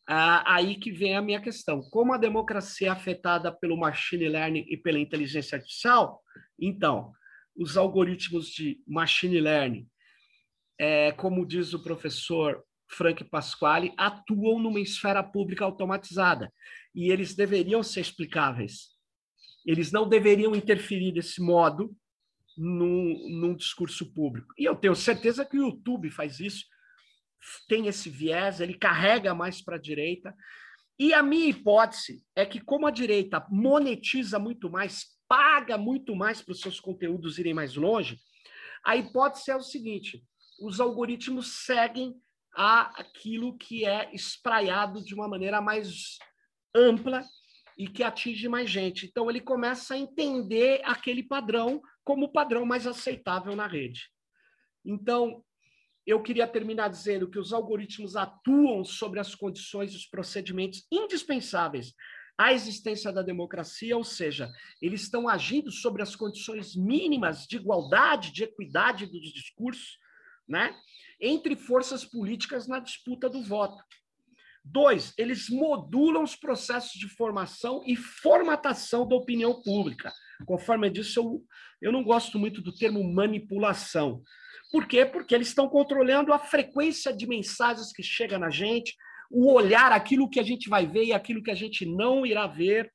Ah, 0.06 0.54
aí 0.54 0.76
que 0.76 0.92
vem 0.92 1.16
a 1.16 1.22
minha 1.22 1.40
questão. 1.40 1.80
Como 1.90 2.12
a 2.12 2.18
democracia 2.18 2.88
é 2.88 2.90
afetada 2.90 3.50
pelo 3.50 3.76
machine 3.76 4.28
learning 4.28 4.66
e 4.68 4.76
pela 4.76 4.98
inteligência 4.98 5.56
artificial, 5.56 6.22
então, 6.60 7.12
os 7.56 7.76
algoritmos 7.76 8.48
de 8.48 8.80
machine 8.86 9.40
learning, 9.40 9.88
é, 10.78 11.12
como 11.12 11.46
diz 11.46 11.72
o 11.72 11.82
professor 11.82 12.62
Frank 12.88 13.24
Pasquale, 13.24 13.92
atuam 13.96 14.58
numa 14.58 14.80
esfera 14.80 15.22
pública 15.22 15.64
automatizada 15.64 16.52
e 16.94 17.10
eles 17.10 17.34
deveriam 17.34 17.82
ser 17.82 18.00
explicáveis. 18.00 18.94
Eles 19.66 19.90
não 19.90 20.08
deveriam 20.08 20.54
interferir 20.54 21.12
desse 21.12 21.40
modo 21.40 21.96
num, 22.56 23.28
num 23.30 23.56
discurso 23.56 24.12
público. 24.12 24.54
E 24.58 24.64
eu 24.64 24.76
tenho 24.76 24.94
certeza 24.94 25.44
que 25.44 25.58
o 25.58 25.68
YouTube 25.68 26.10
faz 26.10 26.38
isso, 26.38 26.64
tem 27.68 27.88
esse 27.88 28.08
viés, 28.08 28.60
ele 28.60 28.74
carrega 28.74 29.34
mais 29.34 29.62
para 29.62 29.76
a 29.76 29.80
direita. 29.80 30.34
E 30.98 31.12
a 31.12 31.22
minha 31.22 31.48
hipótese 31.48 32.22
é 32.36 32.46
que, 32.46 32.60
como 32.60 32.86
a 32.86 32.90
direita 32.90 33.44
monetiza 33.50 34.38
muito 34.38 34.70
mais, 34.70 35.06
paga 35.26 35.76
muito 35.76 36.14
mais 36.14 36.40
para 36.40 36.52
os 36.52 36.60
seus 36.60 36.78
conteúdos 36.78 37.38
irem 37.38 37.54
mais 37.54 37.74
longe, 37.74 38.18
a 38.84 38.96
hipótese 38.96 39.50
é 39.50 39.56
o 39.56 39.62
seguinte: 39.62 40.22
os 40.60 40.78
algoritmos 40.78 41.64
seguem 41.64 42.14
a 42.56 43.00
aquilo 43.00 43.56
que 43.56 43.84
é 43.84 44.14
espraiado 44.14 45.04
de 45.04 45.14
uma 45.14 45.28
maneira 45.28 45.60
mais 45.60 46.18
ampla 46.74 47.24
e 47.76 47.88
que 47.88 48.02
atinge 48.02 48.48
mais 48.48 48.70
gente. 48.70 49.06
Então, 49.06 49.28
ele 49.28 49.40
começa 49.40 49.94
a 49.94 49.98
entender 49.98 50.80
aquele 50.84 51.22
padrão 51.22 51.82
como 52.04 52.26
o 52.26 52.32
padrão 52.32 52.64
mais 52.64 52.86
aceitável 52.86 53.56
na 53.56 53.66
rede. 53.66 54.08
Então, 54.84 55.42
eu 56.06 56.22
queria 56.22 56.46
terminar 56.46 56.88
dizendo 56.88 57.30
que 57.30 57.38
os 57.38 57.52
algoritmos 57.52 58.14
atuam 58.14 58.84
sobre 58.84 59.18
as 59.18 59.34
condições 59.34 59.92
e 59.92 59.96
os 59.96 60.06
procedimentos 60.06 60.86
indispensáveis 60.92 61.94
à 62.36 62.52
existência 62.52 63.12
da 63.12 63.22
democracia, 63.22 63.96
ou 63.96 64.04
seja, 64.04 64.52
eles 64.82 65.02
estão 65.02 65.28
agindo 65.28 65.70
sobre 65.70 66.02
as 66.02 66.14
condições 66.14 66.76
mínimas 66.76 67.46
de 67.46 67.56
igualdade, 67.56 68.32
de 68.32 68.44
equidade 68.44 69.06
dos 69.06 69.32
discursos, 69.32 69.98
né, 70.46 70.76
entre 71.20 71.56
forças 71.56 72.04
políticas 72.04 72.66
na 72.66 72.78
disputa 72.78 73.28
do 73.28 73.42
voto. 73.42 73.82
Dois, 74.64 75.12
eles 75.18 75.50
modulam 75.50 76.22
os 76.22 76.34
processos 76.34 76.92
de 76.92 77.06
formação 77.06 77.82
e 77.86 77.94
formatação 77.94 79.06
da 79.06 79.14
opinião 79.14 79.60
pública. 79.62 80.10
Conforme 80.46 80.86
eu 80.86 80.92
disse, 80.92 81.18
eu, 81.18 81.44
eu 81.82 81.92
não 81.92 82.02
gosto 82.02 82.38
muito 82.38 82.62
do 82.62 82.74
termo 82.74 83.04
manipulação. 83.04 84.22
Por 84.72 84.86
quê? 84.86 85.04
Porque 85.04 85.34
eles 85.34 85.48
estão 85.48 85.68
controlando 85.68 86.32
a 86.32 86.38
frequência 86.38 87.12
de 87.12 87.26
mensagens 87.26 87.92
que 87.92 88.02
chega 88.02 88.38
na 88.38 88.48
gente, 88.48 88.96
o 89.30 89.52
olhar, 89.52 89.92
aquilo 89.92 90.30
que 90.30 90.40
a 90.40 90.42
gente 90.42 90.68
vai 90.68 90.86
ver 90.86 91.04
e 91.04 91.12
aquilo 91.12 91.42
que 91.42 91.50
a 91.50 91.54
gente 91.54 91.84
não 91.84 92.24
irá 92.24 92.46
ver. 92.46 92.90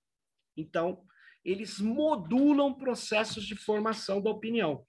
Então, 0.58 1.04
eles 1.44 1.80
modulam 1.80 2.74
processos 2.74 3.46
de 3.46 3.56
formação 3.56 4.22
da 4.22 4.30
opinião. 4.30 4.84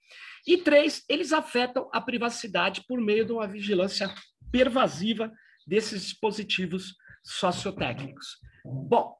E 0.45 0.57
três, 0.57 1.03
eles 1.07 1.31
afetam 1.31 1.89
a 1.93 2.01
privacidade 2.01 2.83
por 2.87 2.99
meio 2.99 3.25
de 3.25 3.31
uma 3.31 3.47
vigilância 3.47 4.13
pervasiva 4.51 5.31
desses 5.65 6.03
dispositivos 6.03 6.95
sociotécnicos. 7.23 8.37
Bom, 8.65 9.15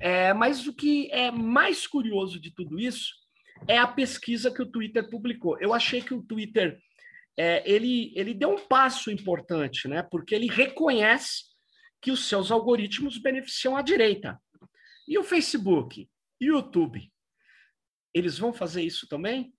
é, 0.00 0.32
mas 0.32 0.66
o 0.66 0.74
que 0.74 1.10
é 1.10 1.30
mais 1.30 1.86
curioso 1.86 2.40
de 2.40 2.52
tudo 2.52 2.78
isso 2.78 3.14
é 3.66 3.78
a 3.78 3.86
pesquisa 3.86 4.52
que 4.52 4.62
o 4.62 4.70
Twitter 4.70 5.08
publicou. 5.08 5.58
Eu 5.60 5.74
achei 5.74 6.00
que 6.00 6.14
o 6.14 6.22
Twitter 6.22 6.78
é, 7.36 7.62
ele, 7.70 8.12
ele 8.16 8.34
deu 8.34 8.50
um 8.50 8.66
passo 8.66 9.10
importante, 9.10 9.88
né? 9.88 10.02
Porque 10.02 10.34
ele 10.34 10.48
reconhece 10.48 11.44
que 12.00 12.10
os 12.10 12.26
seus 12.26 12.50
algoritmos 12.50 13.18
beneficiam 13.18 13.76
a 13.76 13.82
direita. 13.82 14.40
E 15.06 15.18
o 15.18 15.24
Facebook, 15.24 16.08
YouTube, 16.40 17.10
eles 18.14 18.38
vão 18.38 18.52
fazer 18.52 18.82
isso 18.82 19.08
também? 19.08 19.52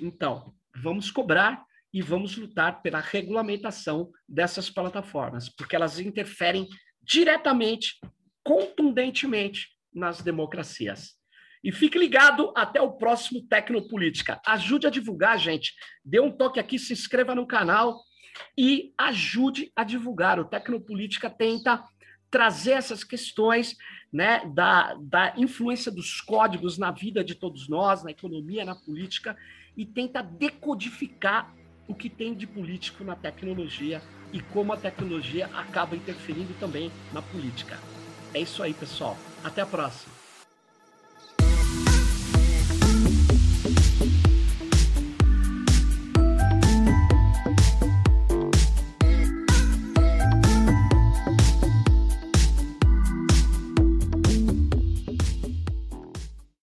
Então, 0.00 0.54
vamos 0.82 1.10
cobrar 1.10 1.64
e 1.92 2.00
vamos 2.00 2.36
lutar 2.36 2.82
pela 2.82 3.00
regulamentação 3.00 4.10
dessas 4.28 4.70
plataformas, 4.70 5.48
porque 5.48 5.74
elas 5.74 5.98
interferem 5.98 6.68
diretamente, 7.02 7.98
contundentemente 8.44 9.68
nas 9.92 10.22
democracias. 10.22 11.18
E 11.62 11.72
fique 11.72 11.98
ligado 11.98 12.52
até 12.56 12.80
o 12.80 12.92
próximo 12.92 13.46
Tecnopolítica. 13.46 14.40
Ajude 14.46 14.86
a 14.86 14.90
divulgar, 14.90 15.38
gente. 15.38 15.74
Dê 16.04 16.20
um 16.20 16.30
toque 16.30 16.58
aqui, 16.58 16.78
se 16.78 16.92
inscreva 16.92 17.34
no 17.34 17.46
canal 17.46 18.00
e 18.56 18.94
ajude 18.96 19.70
a 19.76 19.84
divulgar. 19.84 20.38
O 20.38 20.46
Tecnopolítica 20.46 21.28
tenta 21.28 21.84
trazer 22.30 22.72
essas 22.72 23.02
questões 23.02 23.76
né, 24.12 24.42
da, 24.54 24.94
da 24.94 25.34
influência 25.36 25.90
dos 25.90 26.20
códigos 26.20 26.78
na 26.78 26.90
vida 26.90 27.24
de 27.24 27.34
todos 27.34 27.68
nós, 27.68 28.02
na 28.02 28.10
economia, 28.10 28.64
na 28.64 28.74
política, 28.74 29.36
e 29.76 29.84
tenta 29.84 30.22
decodificar 30.22 31.52
o 31.88 31.94
que 31.94 32.08
tem 32.08 32.34
de 32.34 32.46
político 32.46 33.02
na 33.02 33.16
tecnologia 33.16 34.00
e 34.32 34.40
como 34.40 34.72
a 34.72 34.76
tecnologia 34.76 35.46
acaba 35.46 35.96
interferindo 35.96 36.54
também 36.60 36.90
na 37.12 37.20
política. 37.20 37.78
É 38.32 38.40
isso 38.40 38.62
aí, 38.62 38.72
pessoal. 38.72 39.16
Até 39.42 39.62
a 39.62 39.66
próxima. 39.66 40.19